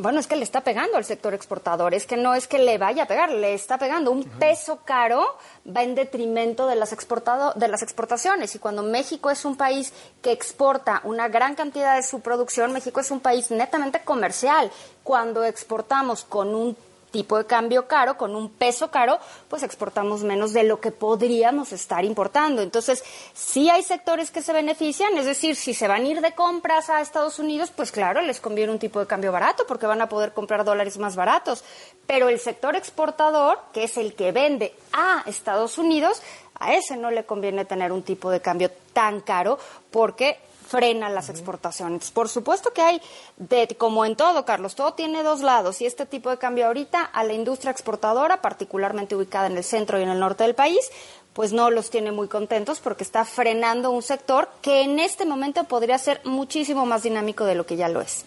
Bueno, 0.00 0.20
es 0.20 0.28
que 0.28 0.36
le 0.36 0.44
está 0.44 0.60
pegando 0.60 0.96
al 0.96 1.04
sector 1.04 1.34
exportador, 1.34 1.92
es 1.92 2.06
que 2.06 2.16
no 2.16 2.32
es 2.32 2.46
que 2.46 2.60
le 2.60 2.78
vaya 2.78 3.02
a 3.02 3.06
pegar, 3.06 3.32
le 3.32 3.52
está 3.52 3.78
pegando. 3.78 4.12
Un 4.12 4.22
peso 4.22 4.78
caro 4.84 5.36
va 5.66 5.82
en 5.82 5.96
detrimento 5.96 6.68
de 6.68 6.76
las, 6.76 6.92
exportado, 6.92 7.52
de 7.54 7.66
las 7.66 7.82
exportaciones 7.82 8.54
y 8.54 8.60
cuando 8.60 8.84
México 8.84 9.28
es 9.28 9.44
un 9.44 9.56
país 9.56 9.92
que 10.22 10.30
exporta 10.30 11.00
una 11.02 11.26
gran 11.26 11.56
cantidad 11.56 11.96
de 11.96 12.04
su 12.04 12.20
producción, 12.20 12.72
México 12.72 13.00
es 13.00 13.10
un 13.10 13.18
país 13.18 13.50
netamente 13.50 13.98
comercial. 14.04 14.70
Cuando 15.02 15.44
exportamos 15.44 16.22
con 16.22 16.54
un 16.54 16.76
tipo 17.10 17.38
de 17.38 17.46
cambio 17.46 17.86
caro, 17.86 18.16
con 18.16 18.36
un 18.36 18.50
peso 18.50 18.90
caro, 18.90 19.18
pues 19.48 19.62
exportamos 19.62 20.22
menos 20.22 20.52
de 20.52 20.64
lo 20.64 20.80
que 20.80 20.90
podríamos 20.90 21.72
estar 21.72 22.04
importando. 22.04 22.62
Entonces, 22.62 23.02
sí 23.34 23.70
hay 23.70 23.82
sectores 23.82 24.30
que 24.30 24.42
se 24.42 24.52
benefician, 24.52 25.16
es 25.16 25.26
decir, 25.26 25.56
si 25.56 25.74
se 25.74 25.88
van 25.88 26.02
a 26.02 26.08
ir 26.08 26.20
de 26.20 26.34
compras 26.34 26.90
a 26.90 27.00
Estados 27.00 27.38
Unidos, 27.38 27.72
pues 27.74 27.92
claro, 27.92 28.20
les 28.20 28.40
conviene 28.40 28.72
un 28.72 28.78
tipo 28.78 29.00
de 29.00 29.06
cambio 29.06 29.32
barato 29.32 29.66
porque 29.66 29.86
van 29.86 30.02
a 30.02 30.08
poder 30.08 30.32
comprar 30.32 30.64
dólares 30.64 30.98
más 30.98 31.16
baratos. 31.16 31.64
Pero 32.06 32.28
el 32.28 32.38
sector 32.38 32.76
exportador, 32.76 33.58
que 33.72 33.84
es 33.84 33.96
el 33.96 34.14
que 34.14 34.32
vende 34.32 34.74
a 34.92 35.22
Estados 35.26 35.78
Unidos, 35.78 36.22
a 36.60 36.74
ese 36.74 36.96
no 36.96 37.10
le 37.10 37.24
conviene 37.24 37.64
tener 37.64 37.92
un 37.92 38.02
tipo 38.02 38.30
de 38.30 38.40
cambio 38.40 38.70
tan 38.92 39.20
caro 39.20 39.58
porque 39.90 40.38
frena 40.68 41.08
las 41.08 41.28
exportaciones. 41.28 42.10
Por 42.10 42.28
supuesto 42.28 42.72
que 42.72 42.82
hay, 42.82 43.00
de, 43.36 43.68
como 43.78 44.04
en 44.04 44.16
todo, 44.16 44.44
Carlos, 44.44 44.74
todo 44.74 44.92
tiene 44.94 45.22
dos 45.22 45.40
lados 45.40 45.80
y 45.80 45.86
este 45.86 46.06
tipo 46.06 46.30
de 46.30 46.38
cambio 46.38 46.66
ahorita 46.66 47.02
a 47.02 47.24
la 47.24 47.32
industria 47.32 47.70
exportadora, 47.70 48.42
particularmente 48.42 49.16
ubicada 49.16 49.46
en 49.46 49.56
el 49.56 49.64
centro 49.64 49.98
y 49.98 50.02
en 50.02 50.10
el 50.10 50.20
norte 50.20 50.44
del 50.44 50.54
país, 50.54 50.90
pues 51.32 51.52
no 51.52 51.70
los 51.70 51.90
tiene 51.90 52.12
muy 52.12 52.28
contentos 52.28 52.80
porque 52.80 53.04
está 53.04 53.24
frenando 53.24 53.90
un 53.90 54.02
sector 54.02 54.48
que 54.60 54.82
en 54.82 54.98
este 54.98 55.24
momento 55.24 55.64
podría 55.64 55.96
ser 55.98 56.20
muchísimo 56.24 56.84
más 56.84 57.02
dinámico 57.02 57.44
de 57.44 57.54
lo 57.54 57.64
que 57.64 57.76
ya 57.76 57.88
lo 57.88 58.00
es. 58.00 58.24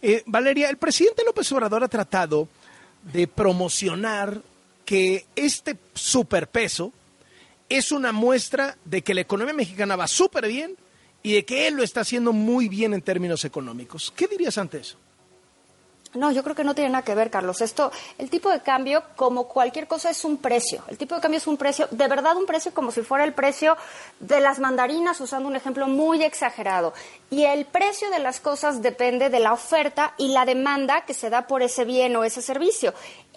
Eh, 0.00 0.22
Valeria, 0.26 0.70
el 0.70 0.76
presidente 0.76 1.24
López 1.24 1.50
Obrador 1.52 1.82
ha 1.82 1.88
tratado 1.88 2.48
de 3.02 3.26
promocionar 3.26 4.40
que 4.84 5.26
este 5.34 5.76
superpeso 5.94 6.92
es 7.68 7.92
una 7.92 8.12
muestra 8.12 8.76
de 8.84 9.02
que 9.02 9.14
la 9.14 9.22
economía 9.22 9.54
mexicana 9.54 9.96
va 9.96 10.06
súper 10.06 10.48
bien 10.48 10.76
y 11.22 11.34
de 11.34 11.44
que 11.44 11.66
él 11.66 11.74
lo 11.74 11.82
está 11.82 12.00
haciendo 12.00 12.32
muy 12.32 12.68
bien 12.68 12.94
en 12.94 13.02
términos 13.02 13.44
económicos. 13.44 14.12
¿Qué 14.14 14.26
dirías 14.26 14.58
ante 14.58 14.78
eso? 14.78 14.98
No, 16.14 16.32
yo 16.32 16.42
creo 16.42 16.56
que 16.56 16.64
no 16.64 16.74
tiene 16.74 16.90
nada 16.90 17.04
que 17.04 17.14
ver, 17.14 17.30
Carlos. 17.30 17.60
Esto, 17.60 17.92
el 18.16 18.30
tipo 18.30 18.50
de 18.50 18.60
cambio, 18.60 19.02
como 19.14 19.46
cualquier 19.46 19.86
cosa, 19.86 20.08
es 20.08 20.24
un 20.24 20.38
precio. 20.38 20.82
El 20.88 20.96
tipo 20.96 21.14
de 21.14 21.20
cambio 21.20 21.36
es 21.36 21.46
un 21.46 21.58
precio, 21.58 21.86
de 21.90 22.08
verdad 22.08 22.36
un 22.36 22.46
precio 22.46 22.72
como 22.72 22.90
si 22.90 23.02
fuera 23.02 23.24
el 23.24 23.34
precio 23.34 23.76
de 24.18 24.40
las 24.40 24.58
mandarinas, 24.58 25.20
usando 25.20 25.48
un 25.48 25.56
ejemplo 25.56 25.86
muy 25.86 26.24
exagerado. 26.24 26.94
Y 27.30 27.44
el 27.44 27.66
precio 27.66 28.08
de 28.10 28.20
las 28.20 28.40
cosas 28.40 28.80
depende 28.80 29.28
de 29.28 29.38
la 29.38 29.52
oferta 29.52 30.14
y 30.16 30.28
la 30.28 30.46
demanda 30.46 31.04
que 31.04 31.12
se 31.12 31.28
da 31.28 31.46
por 31.46 31.62
ese 31.62 31.84
bien 31.84 32.16
o 32.16 32.24
ese 32.24 32.40
servicio. 32.40 32.94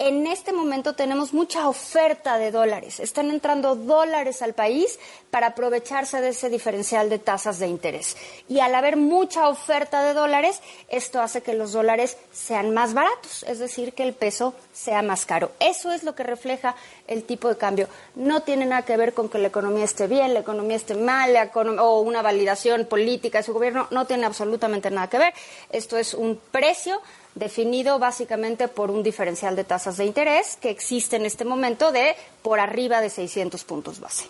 En 0.08 0.26
este 0.26 0.52
momento 0.52 0.94
tenemos 0.94 1.32
mucha 1.32 1.70
oferta 1.70 2.40
de 2.40 2.50
dólares. 2.50 3.00
Están 3.00 3.30
entrando 3.30 3.76
dólares 3.76 4.42
al 4.42 4.56
país 4.56 4.98
para 5.30 5.48
aprovecharse 5.48 6.22
de 6.22 6.30
ese 6.30 6.50
diferencial 6.50 7.08
de 7.08 7.20
tasas 7.20 7.60
de 7.60 7.68
interés. 7.68 8.18
Y 8.50 8.62
al 8.62 8.74
haber 8.74 8.98
mucha 8.98 9.48
oferta 9.48 10.02
de 10.02 10.16
dólares, 10.16 10.60
esto 10.90 11.22
hace 11.22 11.44
que 11.44 11.54
los 11.54 11.74
dólares 11.74 12.18
sean 12.32 12.74
más 12.74 12.96
baratos, 12.96 13.44
es 13.44 13.60
decir, 13.60 13.94
que 13.94 14.02
el 14.02 14.14
peso 14.14 14.56
sea 14.74 15.02
más 15.02 15.26
caro. 15.26 15.52
Eso 15.60 15.92
es 15.92 16.04
lo 16.04 16.16
que 16.16 16.24
refleja 16.24 16.76
el 17.08 17.24
tipo 17.24 17.50
de 17.50 17.58
cambio. 17.58 17.88
No 18.16 18.42
tiene 18.42 18.66
nada 18.66 18.84
que 18.84 18.98
ver 18.98 19.14
con 19.14 19.30
que 19.30 19.38
la 19.38 19.48
economía 19.48 19.86
esté 19.86 20.08
bien, 20.08 20.34
la 20.34 20.40
economía 20.40 20.76
esté 20.76 20.96
mal, 20.96 21.36
o 21.80 22.02
una 22.02 22.22
validación 22.22 22.86
política 22.86 23.40
de 23.40 23.44
su 23.44 23.54
gobierno. 23.54 23.88
No 23.92 24.06
tiene 24.06 24.26
absolutamente 24.26 24.92
nada 24.92 25.10
que 25.10 25.18
ver. 25.18 25.34
Esto 25.72 25.98
es 25.98 26.14
un 26.14 26.40
precio 26.52 27.02
definido 27.36 28.00
básicamente 28.00 28.68
por 28.68 28.92
un 28.92 29.04
diferencial 29.04 29.56
de 29.56 29.64
tasas 29.64 29.98
de 29.98 30.06
interés 30.06 30.58
que 30.62 30.70
existe 30.70 31.16
en 31.16 31.26
este 31.26 31.46
momento 31.46 31.92
de 31.92 32.16
por 32.42 32.60
arriba 32.60 33.02
de 33.02 33.10
600 33.10 33.64
puntos 33.64 34.00
base. 34.00 34.26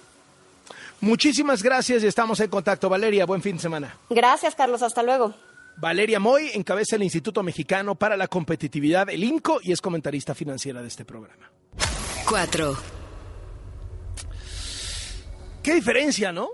Muchísimas 0.99 1.63
gracias 1.63 2.03
y 2.03 2.07
estamos 2.07 2.39
en 2.39 2.49
contacto. 2.49 2.87
Valeria, 2.87 3.25
buen 3.25 3.41
fin 3.41 3.55
de 3.55 3.61
semana. 3.61 3.97
Gracias, 4.09 4.53
Carlos. 4.53 4.83
Hasta 4.83 5.01
luego. 5.01 5.33
Valeria 5.81 6.19
Moy 6.19 6.51
encabeza 6.53 6.95
el 6.95 7.03
Instituto 7.03 7.41
Mexicano 7.41 7.95
para 7.95 8.15
la 8.15 8.27
Competitividad, 8.27 9.09
el 9.09 9.23
INCO, 9.23 9.59
y 9.63 9.71
es 9.71 9.81
comentarista 9.81 10.35
financiera 10.35 10.79
de 10.79 10.87
este 10.87 11.05
programa. 11.05 11.51
4. 12.29 12.77
Qué 15.63 15.73
diferencia, 15.73 16.31
¿no? 16.31 16.49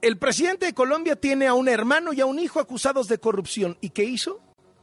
El 0.00 0.16
presidente 0.16 0.64
de 0.64 0.72
Colombia 0.72 1.14
tiene 1.14 1.46
a 1.46 1.52
un 1.52 1.68
hermano 1.68 2.14
y 2.14 2.22
a 2.22 2.26
un 2.26 2.38
hijo 2.38 2.58
acusados 2.58 3.06
de 3.06 3.18
corrupción. 3.18 3.76
¿Y 3.82 3.90
qué 3.90 4.04
hizo? 4.04 4.40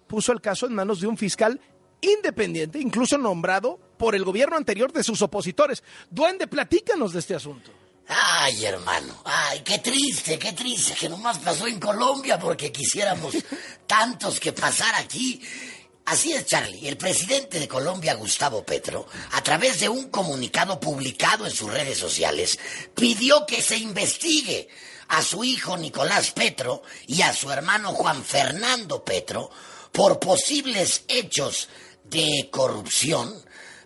puso 0.07 0.31
el 0.31 0.39
caso 0.39 0.65
en 0.65 0.73
manos 0.73 1.01
de 1.01 1.07
un 1.07 1.17
fiscal 1.17 1.59
independiente, 2.01 2.79
incluso 2.79 3.17
nombrado 3.17 3.79
por 3.97 4.15
el 4.15 4.23
gobierno 4.23 4.55
anterior 4.55 4.93
de 4.93 5.03
sus 5.03 5.21
opositores. 5.21 5.83
Duende, 6.09 6.47
platícanos 6.47 7.13
de 7.13 7.19
este 7.19 7.35
asunto. 7.35 7.71
Ay, 8.07 8.63
hermano, 8.63 9.21
ay, 9.25 9.61
qué 9.61 9.79
triste, 9.79 10.39
qué 10.39 10.53
triste 10.53 10.93
que 10.93 11.09
nomás 11.09 11.39
pasó 11.39 11.67
en 11.67 11.79
Colombia 11.79 12.39
porque 12.39 12.71
quisiéramos 12.71 13.35
tantos 13.87 14.39
que 14.39 14.53
pasar 14.53 14.95
aquí. 14.95 15.41
Así 16.05 16.31
es, 16.31 16.45
Charlie. 16.45 16.87
El 16.87 16.95
presidente 16.95 17.59
de 17.59 17.67
Colombia, 17.67 18.13
Gustavo 18.13 18.65
Petro, 18.65 19.07
a 19.33 19.43
través 19.43 19.81
de 19.81 19.89
un 19.89 20.09
comunicado 20.09 20.79
publicado 20.79 21.45
en 21.45 21.51
sus 21.51 21.69
redes 21.69 21.97
sociales, 21.97 22.57
pidió 22.95 23.45
que 23.45 23.61
se 23.61 23.75
investigue 23.75 24.69
a 25.09 25.21
su 25.21 25.43
hijo 25.43 25.75
Nicolás 25.75 26.31
Petro 26.31 26.83
y 27.07 27.23
a 27.23 27.33
su 27.33 27.51
hermano 27.51 27.91
Juan 27.91 28.23
Fernando 28.23 29.03
Petro 29.03 29.49
por 29.91 30.17
posibles 30.17 31.03
hechos 31.09 31.67
de 32.05 32.47
corrupción, 32.51 33.33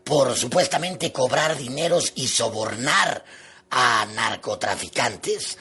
por 0.04 0.38
supuestamente 0.38 1.12
cobrar 1.12 1.58
dineros 1.58 2.14
y 2.14 2.28
sobornar 2.28 3.26
a 3.72 4.06
narcotraficantes 4.14 5.58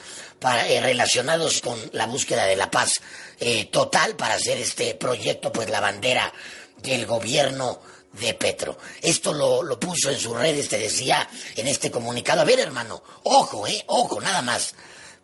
eh, 0.67 0.81
relacionados 0.81 1.61
con 1.61 1.79
la 1.93 2.07
búsqueda 2.07 2.45
de 2.45 2.55
la 2.55 2.69
paz 2.69 2.93
eh, 3.39 3.65
total 3.65 4.15
para 4.15 4.35
hacer 4.35 4.57
este 4.57 4.95
proyecto, 4.95 5.51
pues 5.51 5.69
la 5.69 5.79
bandera 5.79 6.31
del 6.77 7.05
gobierno 7.05 7.79
de 8.13 8.33
Petro. 8.33 8.77
Esto 9.01 9.33
lo, 9.33 9.63
lo 9.63 9.79
puso 9.79 10.09
en 10.09 10.19
sus 10.19 10.35
redes, 10.35 10.67
te 10.67 10.77
decía, 10.77 11.29
en 11.55 11.67
este 11.67 11.89
comunicado. 11.89 12.41
A 12.41 12.45
ver, 12.45 12.59
hermano, 12.59 13.01
ojo, 13.23 13.65
eh, 13.67 13.83
ojo, 13.87 14.19
nada 14.19 14.41
más. 14.41 14.75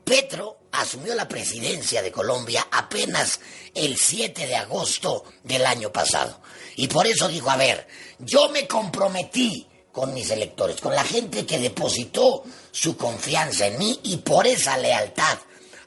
Petro 0.03 0.59
asumió 0.71 1.13
la 1.15 1.27
presidencia 1.27 2.01
de 2.01 2.11
Colombia 2.11 2.67
apenas 2.71 3.39
el 3.73 3.97
7 3.97 4.47
de 4.47 4.55
agosto 4.55 5.25
del 5.43 5.65
año 5.65 5.91
pasado. 5.91 6.41
Y 6.75 6.87
por 6.87 7.07
eso 7.07 7.27
dijo, 7.27 7.49
a 7.49 7.57
ver, 7.57 7.87
yo 8.19 8.49
me 8.49 8.67
comprometí 8.67 9.67
con 9.97 10.13
mis 10.13 10.29
electores, 10.29 10.79
con 10.79 10.93
la 10.93 11.03
gente 11.03 11.43
que 11.43 11.57
depositó 11.57 12.43
su 12.69 12.95
confianza 12.95 13.65
en 13.65 13.79
mí 13.79 13.99
y 14.03 14.17
por 14.17 14.45
esa 14.45 14.77
lealtad 14.77 15.39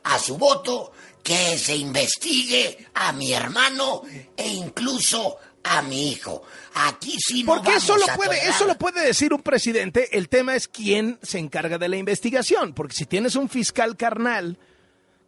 a 0.02 0.18
su 0.18 0.36
voto, 0.36 0.90
que 1.22 1.56
se 1.56 1.76
investigue 1.76 2.88
a 2.94 3.12
mi 3.12 3.32
hermano 3.32 4.02
e 4.36 4.48
incluso 4.48 5.36
a 5.62 5.82
mi 5.82 6.10
hijo. 6.10 6.42
Aquí 6.74 7.18
sí 7.24 7.44
no 7.44 7.54
Porque 7.54 7.76
eso 7.76 7.96
lo 7.96 8.06
puede, 8.16 8.48
eso 8.48 8.66
lo 8.66 8.74
puede 8.74 9.06
decir 9.06 9.32
un 9.32 9.42
presidente. 9.42 10.18
El 10.18 10.28
tema 10.28 10.56
es 10.56 10.66
quién 10.66 11.20
se 11.22 11.38
encarga 11.38 11.78
de 11.78 11.88
la 11.88 11.96
investigación. 11.96 12.72
Porque 12.72 12.96
si 12.96 13.06
tienes 13.06 13.36
un 13.36 13.48
fiscal 13.48 13.96
carnal 13.96 14.58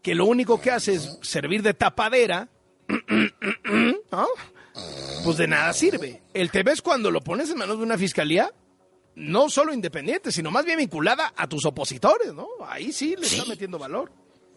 que 0.02 0.16
lo 0.16 0.26
único 0.26 0.60
que 0.60 0.72
hace 0.72 0.94
es 0.94 1.18
servir 1.22 1.62
de 1.62 1.74
tapadera, 1.74 2.48
pues 5.24 5.36
de 5.36 5.46
nada 5.46 5.72
sirve. 5.72 6.20
El 6.34 6.50
tema 6.50 6.72
es 6.72 6.82
cuando 6.82 7.12
lo 7.12 7.20
pones 7.20 7.48
en 7.48 7.58
manos 7.58 7.78
de 7.78 7.84
una 7.84 7.96
fiscalía, 7.96 8.52
no 9.14 9.50
solo 9.50 9.72
independiente, 9.72 10.32
sino 10.32 10.50
más 10.50 10.64
bien 10.64 10.78
vinculada 10.78 11.32
a 11.36 11.46
tus 11.46 11.64
opositores, 11.66 12.32
¿no? 12.32 12.48
Ahí 12.66 12.92
sí 12.92 13.14
le 13.16 13.26
está 13.26 13.44
metiendo 13.44 13.78
valor. 13.78 14.10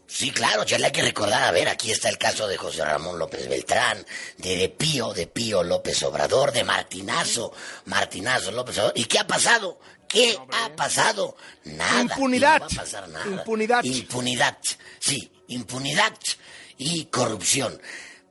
Sí, 0.08 0.30
claro, 0.30 0.64
ya 0.64 0.78
le 0.78 0.86
hay 0.86 0.92
que 0.92 1.02
recordar, 1.02 1.44
a 1.46 1.52
ver, 1.52 1.68
aquí 1.68 1.92
está 1.92 2.10
el 2.10 2.20
caso 2.20 2.48
de 2.48 2.58
José 2.58 2.86
Ramón 2.86 3.18
López 3.18 3.50
Beltrán, 3.50 4.06
de, 4.38 4.56
de 4.56 4.70
Pío, 4.70 5.14
de 5.14 5.26
Pío 5.26 5.64
López 5.64 6.04
Obrador, 6.04 6.52
de 6.52 6.64
Martinazo, 6.64 7.52
Martinazo 7.86 8.52
López 8.52 8.78
Obrador. 8.78 8.94
¿Y 8.96 9.06
qué 9.06 9.18
ha 9.18 9.26
pasado? 9.26 9.80
¿Qué 10.08 10.38
ha 10.52 10.70
pasado? 10.76 11.36
Nada. 11.64 12.02
Impunidad. 12.02 12.60
No 12.60 12.68
va 12.68 12.74
a 12.74 12.76
pasar 12.76 13.10
nada. 13.10 13.26
Impunidad. 13.26 13.84
Impunidad, 13.84 14.58
sí, 15.00 15.32
impunidad 15.48 16.14
y 16.78 17.06
corrupción. 17.06 17.82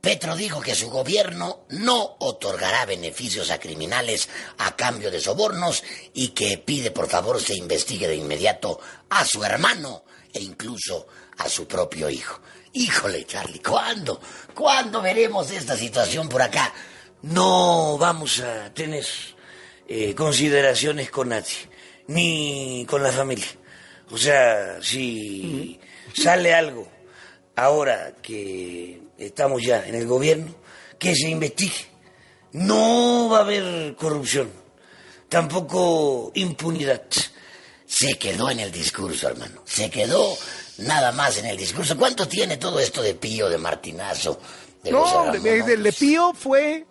Petro 0.05 0.35
dijo 0.35 0.61
que 0.61 0.75
su 0.75 0.91
gobierno 0.91 1.65
no 1.69 2.17
otorgará 2.19 2.85
beneficios 2.85 3.49
a 3.49 3.57
criminales 3.57 4.29
a 4.59 4.75
cambio 4.75 5.09
de 5.09 5.19
sobornos 5.19 5.83
y 6.13 6.27
que 6.27 6.59
pide 6.59 6.91
por 6.91 7.09
favor 7.09 7.41
se 7.41 7.55
investigue 7.55 8.07
de 8.07 8.15
inmediato 8.15 8.79
a 9.09 9.25
su 9.25 9.43
hermano 9.43 10.03
e 10.31 10.43
incluso 10.43 11.07
a 11.39 11.49
su 11.49 11.67
propio 11.67 12.07
hijo. 12.07 12.39
Híjole, 12.73 13.25
Charlie, 13.25 13.63
¿cuándo? 13.63 14.21
¿Cuándo 14.53 15.01
veremos 15.01 15.49
esta 15.49 15.75
situación 15.75 16.29
por 16.29 16.43
acá? 16.43 16.71
No 17.23 17.97
vamos 17.97 18.41
a 18.41 18.71
tener 18.75 19.07
eh, 19.87 20.13
consideraciones 20.13 21.09
con 21.09 21.29
nadie, 21.29 21.67
ni 22.09 22.85
con 22.87 23.01
la 23.01 23.11
familia. 23.11 23.47
O 24.11 24.19
sea, 24.19 24.77
si 24.83 25.79
sale 26.13 26.53
algo 26.53 26.87
ahora 27.55 28.13
que 28.21 29.04
estamos 29.17 29.61
ya 29.63 29.85
en 29.85 29.95
el 29.95 30.07
gobierno, 30.07 30.53
que 30.99 31.15
se 31.15 31.29
investigue. 31.29 31.87
No 32.53 33.29
va 33.29 33.39
a 33.39 33.41
haber 33.41 33.95
corrupción, 33.95 34.49
tampoco 35.29 36.31
impunidad. 36.35 37.03
Se 37.85 38.17
quedó 38.17 38.49
en 38.49 38.61
el 38.61 38.71
discurso, 38.71 39.27
hermano. 39.27 39.61
Se 39.65 39.89
quedó 39.89 40.35
nada 40.79 41.11
más 41.11 41.37
en 41.37 41.45
el 41.45 41.57
discurso. 41.57 41.97
¿Cuánto 41.97 42.27
tiene 42.27 42.57
todo 42.57 42.79
esto 42.79 43.01
de 43.01 43.13
Pío, 43.13 43.49
de 43.49 43.57
Martinazo? 43.57 44.39
De 44.83 44.91
no, 44.91 45.31
de, 45.31 45.63
de, 45.63 45.93
Pío 45.93 46.33
fue 46.33 46.85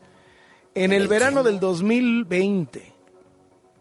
en 0.75 0.93
el 0.93 1.09
verano 1.09 1.43
del 1.43 1.59
2020. 1.59 2.95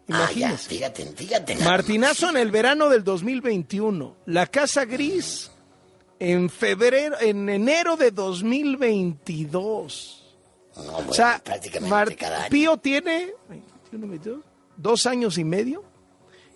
Imagínese. 0.07 0.53
Ah, 0.53 0.57
fíjate, 0.57 1.05
fíjate. 1.15 1.55
Martinazo 1.57 2.29
en 2.29 2.37
el 2.37 2.51
verano 2.51 2.89
del 2.89 3.03
2021. 3.03 4.17
La 4.25 4.47
Casa 4.47 4.85
Gris 4.85 5.51
en 6.23 6.49
febrero, 6.49 7.19
en 7.19 7.49
enero 7.49 7.97
de 7.97 8.11
2022. 8.11 10.23
o 10.75 11.13
sea, 11.13 11.41
prácticamente 11.43 12.17
Pío 12.49 12.77
tiene 12.77 13.33
dos 14.77 15.05
años 15.05 15.37
y 15.37 15.43
medio 15.43 15.83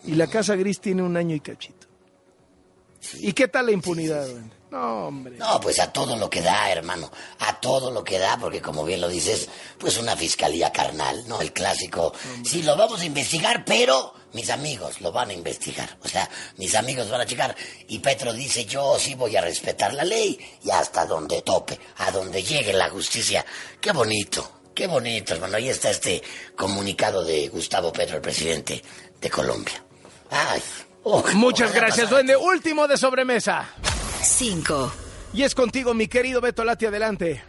y 0.06 0.14
la 0.14 0.28
Casa 0.28 0.56
Gris 0.56 0.80
tiene 0.80 1.04
un 1.04 1.18
año 1.18 1.36
y 1.36 1.42
cachito. 1.42 1.86
¿Y 3.16 3.34
qué 3.34 3.50
tal 3.50 3.66
la 3.66 3.74
impunidad? 3.74 4.26
No, 4.72 5.08
hombre. 5.08 5.36
No, 5.38 5.60
pues 5.60 5.82
a 5.82 5.92
todo 5.92 6.16
lo 6.16 6.30
que 6.30 6.42
da, 6.42 6.72
hermano. 6.72 7.12
A 7.40 7.60
todo 7.60 7.92
lo 7.92 8.06
que 8.06 8.20
da, 8.20 8.38
porque 8.38 8.62
como 8.62 8.86
bien 8.86 9.02
lo 9.02 9.10
dices, 9.10 9.50
pues 9.78 9.98
una 9.98 10.16
fiscalía 10.16 10.72
carnal, 10.72 11.28
¿no? 11.28 11.42
El 11.42 11.52
clásico. 11.52 12.14
Sí, 12.44 12.64
lo 12.64 12.78
vamos 12.78 13.02
a 13.02 13.06
investigar, 13.06 13.66
pero 13.66 14.14
mis 14.34 14.50
amigos 14.50 15.02
lo 15.02 15.12
van 15.12 15.30
a 15.30 15.34
investigar. 15.34 15.98
O 16.04 16.08
sea, 16.08 16.30
mis 16.58 16.76
amigos 16.76 17.10
van 17.10 17.22
a 17.22 17.26
checar. 17.26 17.56
Y 17.88 18.00
Petro 18.00 18.34
dice, 18.34 18.66
yo 18.66 18.98
sí 19.00 19.16
voy 19.16 19.36
a 19.36 19.42
respetar 19.42 19.94
la 19.94 20.04
ley 20.04 20.40
y 20.64 20.70
hasta 20.70 21.06
donde 21.06 21.42
tope, 21.42 21.80
a 21.98 22.12
donde 22.12 22.44
llegue 22.44 22.74
la 22.74 22.90
justicia. 22.90 23.46
Qué 23.80 23.92
bonito, 23.92 24.62
qué 24.74 24.88
bonito, 24.88 25.34
hermano. 25.34 25.58
Ahí 25.58 25.70
está 25.70 25.90
este 25.90 26.22
comunicado 26.56 27.24
de 27.24 27.48
Gustavo 27.50 27.92
Petro, 27.92 28.18
el 28.18 28.22
presidente 28.22 28.82
de 29.20 29.30
Colombia. 29.30 29.84
Ay. 30.30 30.62
Oh, 31.04 31.24
Muchas 31.34 31.74
gracias, 31.74 32.10
duende. 32.10 32.36
Último 32.36 32.88
de 32.88 32.98
sobremesa. 32.98 33.70
5. 34.22 34.92
Y 35.34 35.44
es 35.44 35.56
contigo, 35.56 35.94
mi 35.94 36.08
querido 36.08 36.42
Beto 36.42 36.64
Lati, 36.64 36.86
adelante. 36.86 37.44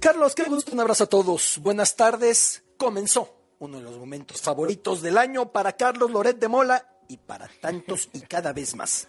Carlos, 0.00 0.34
qué 0.34 0.44
gusto, 0.44 0.72
un 0.72 0.80
abrazo 0.80 1.04
a 1.04 1.08
todos. 1.08 1.58
Buenas 1.58 1.96
tardes. 1.96 2.62
Comenzó 2.76 3.35
uno 3.58 3.78
de 3.78 3.84
los 3.84 3.96
momentos 3.98 4.40
favoritos 4.40 5.02
del 5.02 5.18
año 5.18 5.50
para 5.50 5.72
Carlos 5.72 6.10
Loret 6.10 6.38
de 6.38 6.48
Mola 6.48 6.86
y 7.08 7.16
para 7.16 7.48
tantos 7.60 8.08
y 8.12 8.20
cada 8.20 8.52
vez 8.52 8.74
más. 8.74 9.08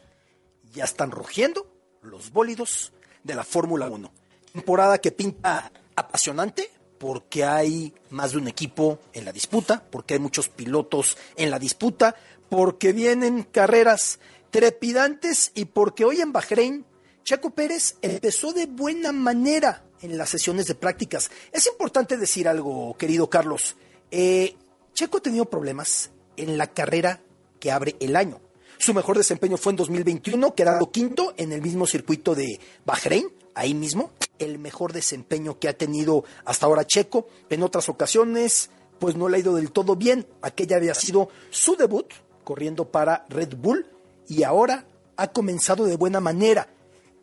Ya 0.74 0.84
están 0.84 1.12
rugiendo 1.12 1.68
los 2.02 2.32
bólidos 2.32 2.94
de 3.24 3.36
la 3.36 3.44
Fórmula 3.44 3.88
1. 3.88 4.12
Temporada 4.54 5.00
que 5.00 5.12
pinta 5.12 5.72
apasionante, 5.96 6.70
porque 6.98 7.44
hay 7.44 7.94
más 8.10 8.32
de 8.32 8.38
un 8.38 8.48
equipo 8.48 9.00
en 9.14 9.26
la 9.26 9.32
disputa, 9.32 9.84
porque 9.90 10.16
hay 10.16 10.20
muchos 10.20 10.50
pilotos 10.50 11.18
en 11.36 11.52
la 11.52 11.60
disputa, 11.60 12.16
porque 12.50 12.94
vienen 12.94 13.44
carreras 13.44 14.20
trepidantes 14.52 15.52
y 15.56 15.66
porque 15.66 16.06
hoy 16.06 16.22
en 16.22 16.32
Bahrein 16.32 16.86
Checo 17.28 17.50
Pérez 17.50 17.98
empezó 18.02 18.54
de 18.54 18.68
buena 18.68 19.12
manera 19.12 19.84
en 20.02 20.18
las 20.18 20.30
sesiones 20.30 20.66
de 20.68 20.76
prácticas. 20.76 21.30
Es 21.52 21.68
importante 21.68 22.16
decir 22.16 22.48
algo, 22.48 22.96
querido 22.98 23.30
Carlos. 23.30 23.76
Eh, 24.12 24.56
Checo 24.94 25.18
ha 25.18 25.22
tenido 25.22 25.46
problemas 25.46 26.12
en 26.38 26.58
la 26.58 26.68
carrera 26.68 27.22
que 27.60 27.72
abre 27.72 27.96
el 28.00 28.16
año. 28.16 28.40
Su 28.78 28.94
mejor 28.94 29.18
desempeño 29.18 29.58
fue 29.58 29.72
en 29.72 29.78
2021, 29.78 30.54
quedando 30.54 30.92
quinto 30.92 31.34
en 31.38 31.52
el 31.52 31.62
mismo 31.62 31.88
circuito 31.88 32.36
de 32.36 32.60
Bahrein, 32.86 33.28
ahí 33.56 33.74
mismo. 33.74 34.12
El 34.38 34.60
mejor 34.60 34.94
desempeño 34.94 35.60
que 35.60 35.68
ha 35.68 35.78
tenido 35.78 36.24
hasta 36.46 36.68
ahora 36.68 36.86
Checo. 36.86 37.28
En 37.50 37.64
otras 37.64 37.90
ocasiones, 37.90 38.70
pues 39.00 39.16
no 39.16 39.30
le 39.30 39.38
ha 39.38 39.40
ido 39.40 39.56
del 39.56 39.72
todo 39.72 39.96
bien. 39.96 40.28
Aquella 40.42 40.78
había 40.78 40.94
sido 40.94 41.30
su 41.50 41.76
debut 41.76 42.14
corriendo 42.44 42.90
para 42.92 43.26
Red 43.30 43.56
Bull 43.58 43.88
y 44.28 44.44
ahora 44.44 44.86
ha 45.18 45.32
comenzado 45.32 45.86
de 45.86 45.98
buena 45.98 46.20
manera. 46.20 46.68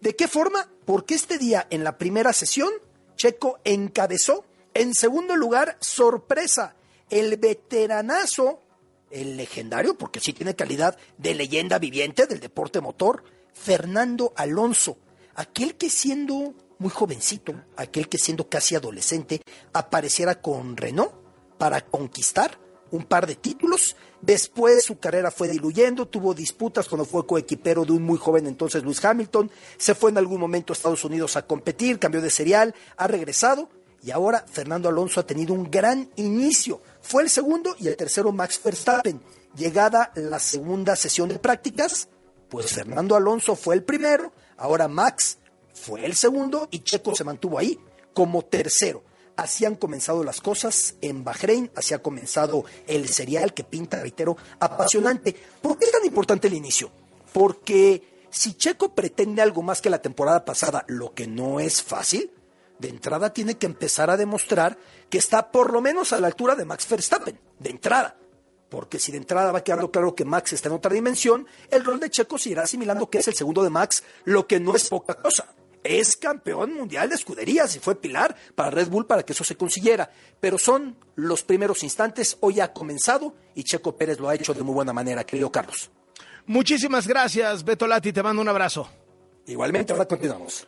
¿De 0.00 0.16
qué 0.16 0.28
forma? 0.28 0.68
Porque 0.84 1.14
este 1.14 1.38
día 1.38 1.66
en 1.70 1.84
la 1.84 1.96
primera 1.96 2.32
sesión, 2.32 2.70
Checo 3.16 3.58
encabezó. 3.64 4.44
En 4.74 4.92
segundo 4.92 5.36
lugar, 5.36 5.78
sorpresa, 5.80 6.76
el 7.08 7.36
veteranazo 7.36 8.64
el 9.14 9.36
legendario, 9.36 9.96
porque 9.96 10.20
sí 10.20 10.32
tiene 10.32 10.56
calidad 10.56 10.98
de 11.18 11.34
leyenda 11.34 11.78
viviente 11.78 12.26
del 12.26 12.40
deporte 12.40 12.80
motor, 12.80 13.22
Fernando 13.52 14.32
Alonso, 14.36 14.98
aquel 15.36 15.76
que 15.76 15.88
siendo 15.88 16.54
muy 16.78 16.90
jovencito, 16.90 17.54
aquel 17.76 18.08
que 18.08 18.18
siendo 18.18 18.48
casi 18.48 18.74
adolescente, 18.74 19.40
apareciera 19.72 20.40
con 20.42 20.76
Renault 20.76 21.14
para 21.58 21.80
conquistar 21.82 22.58
un 22.90 23.04
par 23.04 23.28
de 23.28 23.36
títulos. 23.36 23.96
Después 24.20 24.84
su 24.84 24.98
carrera 24.98 25.30
fue 25.30 25.48
diluyendo, 25.48 26.06
tuvo 26.06 26.34
disputas 26.34 26.88
cuando 26.88 27.04
fue 27.04 27.26
coequipero 27.26 27.84
de 27.84 27.92
un 27.92 28.02
muy 28.02 28.18
joven 28.18 28.48
entonces 28.48 28.82
Luis 28.82 29.04
Hamilton, 29.04 29.50
se 29.76 29.94
fue 29.94 30.10
en 30.10 30.18
algún 30.18 30.40
momento 30.40 30.72
a 30.72 30.74
Estados 30.74 31.04
Unidos 31.04 31.36
a 31.36 31.46
competir, 31.46 32.00
cambió 32.00 32.20
de 32.20 32.30
serial, 32.30 32.74
ha 32.96 33.06
regresado 33.06 33.68
y 34.04 34.10
ahora 34.10 34.44
Fernando 34.46 34.90
Alonso 34.90 35.20
ha 35.20 35.26
tenido 35.26 35.54
un 35.54 35.70
gran 35.70 36.10
inicio. 36.16 36.82
Fue 37.00 37.22
el 37.22 37.30
segundo 37.30 37.74
y 37.78 37.88
el 37.88 37.96
tercero 37.96 38.32
Max 38.32 38.60
Verstappen. 38.62 39.20
Llegada 39.56 40.12
la 40.14 40.38
segunda 40.38 40.94
sesión 40.94 41.30
de 41.30 41.38
prácticas, 41.38 42.08
pues 42.50 42.72
Fernando 42.72 43.16
Alonso 43.16 43.56
fue 43.56 43.76
el 43.76 43.82
primero, 43.82 44.32
ahora 44.58 44.88
Max 44.88 45.38
fue 45.72 46.04
el 46.04 46.14
segundo 46.14 46.68
y 46.70 46.80
Checo 46.80 47.14
se 47.14 47.24
mantuvo 47.24 47.58
ahí 47.58 47.78
como 48.12 48.42
tercero. 48.44 49.02
Así 49.36 49.64
han 49.64 49.76
comenzado 49.76 50.22
las 50.22 50.40
cosas 50.40 50.96
en 51.00 51.24
Bahrein, 51.24 51.70
así 51.74 51.94
ha 51.94 52.02
comenzado 52.02 52.64
el 52.86 53.08
serial 53.08 53.54
que 53.54 53.64
pinta, 53.64 54.00
reitero, 54.00 54.36
apasionante. 54.60 55.34
¿Por 55.62 55.78
qué 55.78 55.86
es 55.86 55.92
tan 55.92 56.04
importante 56.04 56.48
el 56.48 56.54
inicio? 56.54 56.90
Porque 57.32 58.26
si 58.28 58.52
Checo 58.54 58.94
pretende 58.94 59.40
algo 59.40 59.62
más 59.62 59.80
que 59.80 59.90
la 59.90 60.02
temporada 60.02 60.44
pasada, 60.44 60.84
lo 60.88 61.14
que 61.14 61.26
no 61.26 61.58
es 61.58 61.82
fácil, 61.82 62.30
de 62.78 62.88
entrada 62.88 63.32
tiene 63.32 63.56
que 63.56 63.66
empezar 63.66 64.10
a 64.10 64.16
demostrar 64.16 64.78
que 65.08 65.18
está 65.18 65.50
por 65.50 65.72
lo 65.72 65.80
menos 65.80 66.12
a 66.12 66.20
la 66.20 66.26
altura 66.26 66.54
de 66.54 66.64
Max 66.64 66.88
Verstappen, 66.88 67.38
de 67.58 67.70
entrada. 67.70 68.16
Porque 68.68 68.98
si 68.98 69.12
de 69.12 69.18
entrada 69.18 69.52
va 69.52 69.62
quedando 69.62 69.90
claro 69.90 70.14
que 70.14 70.24
Max 70.24 70.52
está 70.52 70.68
en 70.68 70.74
otra 70.74 70.92
dimensión, 70.92 71.46
el 71.70 71.84
rol 71.84 72.00
de 72.00 72.10
Checo 72.10 72.38
se 72.38 72.50
irá 72.50 72.62
asimilando 72.62 73.08
que 73.08 73.18
es 73.18 73.28
el 73.28 73.34
segundo 73.34 73.62
de 73.62 73.70
Max, 73.70 74.02
lo 74.24 74.46
que 74.46 74.58
no 74.58 74.74
es 74.74 74.88
poca 74.88 75.14
cosa. 75.14 75.54
Es 75.84 76.16
campeón 76.16 76.74
mundial 76.74 77.10
de 77.10 77.14
escuderías 77.14 77.76
y 77.76 77.78
fue 77.78 77.94
pilar 77.94 78.34
para 78.54 78.70
Red 78.70 78.88
Bull 78.88 79.06
para 79.06 79.22
que 79.22 79.34
eso 79.34 79.44
se 79.44 79.54
consiguiera. 79.54 80.10
Pero 80.40 80.58
son 80.58 80.96
los 81.14 81.42
primeros 81.42 81.82
instantes, 81.84 82.38
hoy 82.40 82.60
ha 82.60 82.72
comenzado 82.72 83.34
y 83.54 83.64
Checo 83.64 83.96
Pérez 83.96 84.18
lo 84.18 84.28
ha 84.28 84.34
hecho 84.34 84.54
de 84.54 84.62
muy 84.62 84.74
buena 84.74 84.92
manera, 84.92 85.24
querido 85.24 85.52
Carlos. 85.52 85.90
Muchísimas 86.46 87.06
gracias, 87.06 87.64
Beto 87.64 87.86
Lati, 87.86 88.12
te 88.12 88.22
mando 88.22 88.42
un 88.42 88.48
abrazo. 88.48 88.88
Igualmente, 89.46 89.92
ahora 89.92 90.06
continuamos. 90.06 90.62